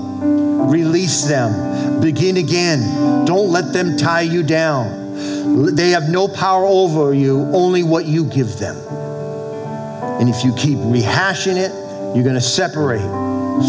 Release 0.69 1.25
them. 1.25 2.01
Begin 2.01 2.37
again. 2.37 3.25
Don't 3.25 3.51
let 3.51 3.73
them 3.73 3.97
tie 3.97 4.23
you 4.23 4.43
down. 4.43 5.06
They 5.75 5.91
have 5.91 6.09
no 6.09 6.29
power 6.29 6.65
over 6.65 7.15
you, 7.15 7.43
only 7.53 7.83
what 7.83 8.07
you 8.07 8.25
give 8.25 8.59
them. 8.59 8.77
And 10.21 10.29
if 10.29 10.45
you 10.45 10.55
keep 10.55 10.79
rehashing 10.79 11.57
it, 11.57 11.73
you're 12.15 12.25
going 12.25 12.35
to 12.35 12.41
separate 12.41 13.03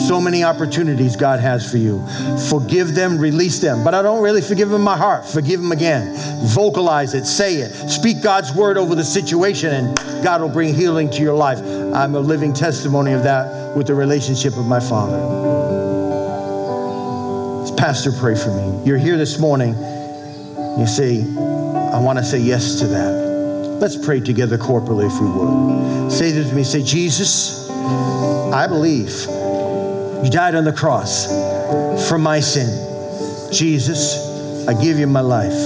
so 0.08 0.20
many 0.20 0.44
opportunities 0.44 1.16
God 1.16 1.40
has 1.40 1.70
for 1.70 1.78
you. 1.78 2.06
Forgive 2.50 2.94
them, 2.94 3.18
release 3.18 3.60
them. 3.60 3.84
But 3.84 3.94
I 3.94 4.02
don't 4.02 4.22
really 4.22 4.42
forgive 4.42 4.70
them 4.70 4.82
in 4.82 4.82
my 4.82 4.98
heart. 4.98 5.26
Forgive 5.26 5.62
them 5.62 5.72
again. 5.72 6.16
Vocalize 6.48 7.14
it, 7.14 7.26
say 7.26 7.56
it. 7.56 7.72
Speak 7.90 8.22
God's 8.22 8.54
word 8.54 8.78
over 8.78 8.96
the 8.96 9.04
situation, 9.04 9.74
and 9.74 9.96
God 10.24 10.42
will 10.42 10.50
bring 10.50 10.74
healing 10.74 11.10
to 11.12 11.22
your 11.22 11.36
life. 11.36 11.60
I'm 11.60 12.16
a 12.16 12.20
living 12.20 12.54
testimony 12.54 13.14
of 13.14 13.24
that 13.24 13.76
with 13.76 13.88
the 13.88 13.96
relationship 13.96 14.58
of 14.58 14.66
my 14.66 14.80
Father. 14.80 15.46
Pastor, 17.78 18.12
pray 18.12 18.36
for 18.36 18.50
me. 18.50 18.86
You're 18.86 18.98
here 18.98 19.18
this 19.18 19.40
morning. 19.40 19.76
You 20.80 20.88
say, 20.88 21.24
I 21.98 22.00
want 22.00 22.20
to 22.20 22.24
say 22.24 22.38
yes 22.38 22.80
to 22.82 22.88
that. 22.90 23.12
Let's 23.82 23.96
pray 23.96 24.20
together 24.20 24.56
corporately 24.60 25.08
if 25.08 25.20
we 25.20 25.28
would. 25.28 26.12
Say 26.12 26.32
this 26.32 26.48
to 26.50 26.56
me. 26.56 26.64
Say, 26.64 26.84
Jesus, 26.84 27.72
I 27.72 28.68
believe 28.68 29.10
you 30.24 30.30
died 30.30 30.54
on 30.54 30.64
the 30.64 30.74
cross 30.74 31.26
for 32.08 32.20
my 32.20 32.40
sin. 32.40 32.70
Jesus, 33.52 34.68
I 34.68 34.80
give 34.80 35.00
you 35.00 35.08
my 35.08 35.22
life. 35.22 35.58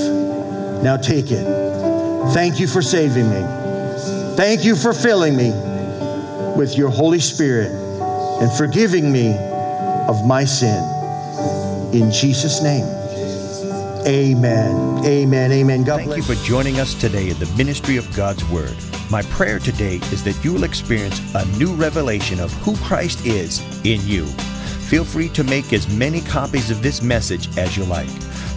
Now 0.82 0.96
take 0.96 1.32
it. 1.32 1.44
Thank 2.34 2.62
you 2.62 2.68
for 2.68 2.82
saving 2.82 3.30
me. 3.30 3.42
Thank 4.38 4.64
you 4.64 4.78
for 4.78 4.94
filling 4.94 5.36
me 5.36 5.52
with 6.56 6.78
your 6.78 6.92
Holy 6.92 7.20
Spirit 7.20 7.72
and 8.42 8.50
forgiving 8.54 9.12
me 9.12 9.36
of 10.08 10.26
my 10.26 10.46
sin. 10.46 10.82
In 11.94 12.10
Jesus' 12.10 12.64
name. 12.64 13.01
Amen. 14.08 15.06
Amen. 15.06 15.52
Amen. 15.52 15.84
God 15.84 15.98
Thank 15.98 16.08
bless. 16.08 16.18
you 16.18 16.36
for 16.36 16.44
joining 16.44 16.80
us 16.80 16.94
today 16.94 17.30
in 17.30 17.38
the 17.40 17.46
ministry 17.56 17.98
of 17.98 18.16
God's 18.16 18.44
Word. 18.46 18.76
My 19.10 19.22
prayer 19.24 19.60
today 19.60 19.96
is 20.12 20.24
that 20.24 20.44
you 20.44 20.54
will 20.54 20.64
experience 20.64 21.20
a 21.36 21.46
new 21.58 21.74
revelation 21.74 22.40
of 22.40 22.52
who 22.54 22.76
Christ 22.78 23.26
is 23.26 23.62
in 23.86 24.02
you. 24.08 24.26
Feel 24.88 25.06
free 25.06 25.30
to 25.30 25.44
make 25.44 25.72
as 25.74 25.88
many 25.88 26.22
copies 26.22 26.72
of 26.72 26.82
this 26.82 27.02
message 27.02 27.56
as 27.58 27.78
you 27.78 27.84
like. 27.86 28.10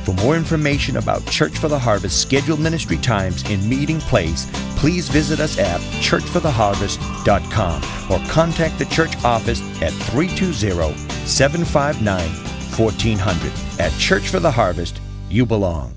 For 0.05 0.13
more 0.15 0.37
information 0.37 0.97
about 0.99 1.25
Church 1.27 1.59
for 1.59 1.69
the 1.69 1.79
Harvest 1.79 2.21
scheduled 2.21 2.61
ministry 2.61 2.99
times 2.99 3.43
and 3.51 3.67
meeting 3.69 4.01
place, 4.01 4.47
please 4.77 5.09
visit 5.09 5.41
us 5.41 5.59
at 5.59 5.81
churchfortheharvest.com 6.03 7.83
or 8.11 8.19
contact 8.29 8.79
the 8.79 8.85
church 8.87 9.17
office 9.25 9.61
at 9.83 9.93
320 9.93 10.95
759 11.27 12.31
1400. 12.77 13.53
At 13.81 13.93
Church 13.99 14.29
for 14.29 14.41
the 14.41 14.51
Harvest, 14.51 15.01
you 15.35 15.45
belong. 15.45 15.94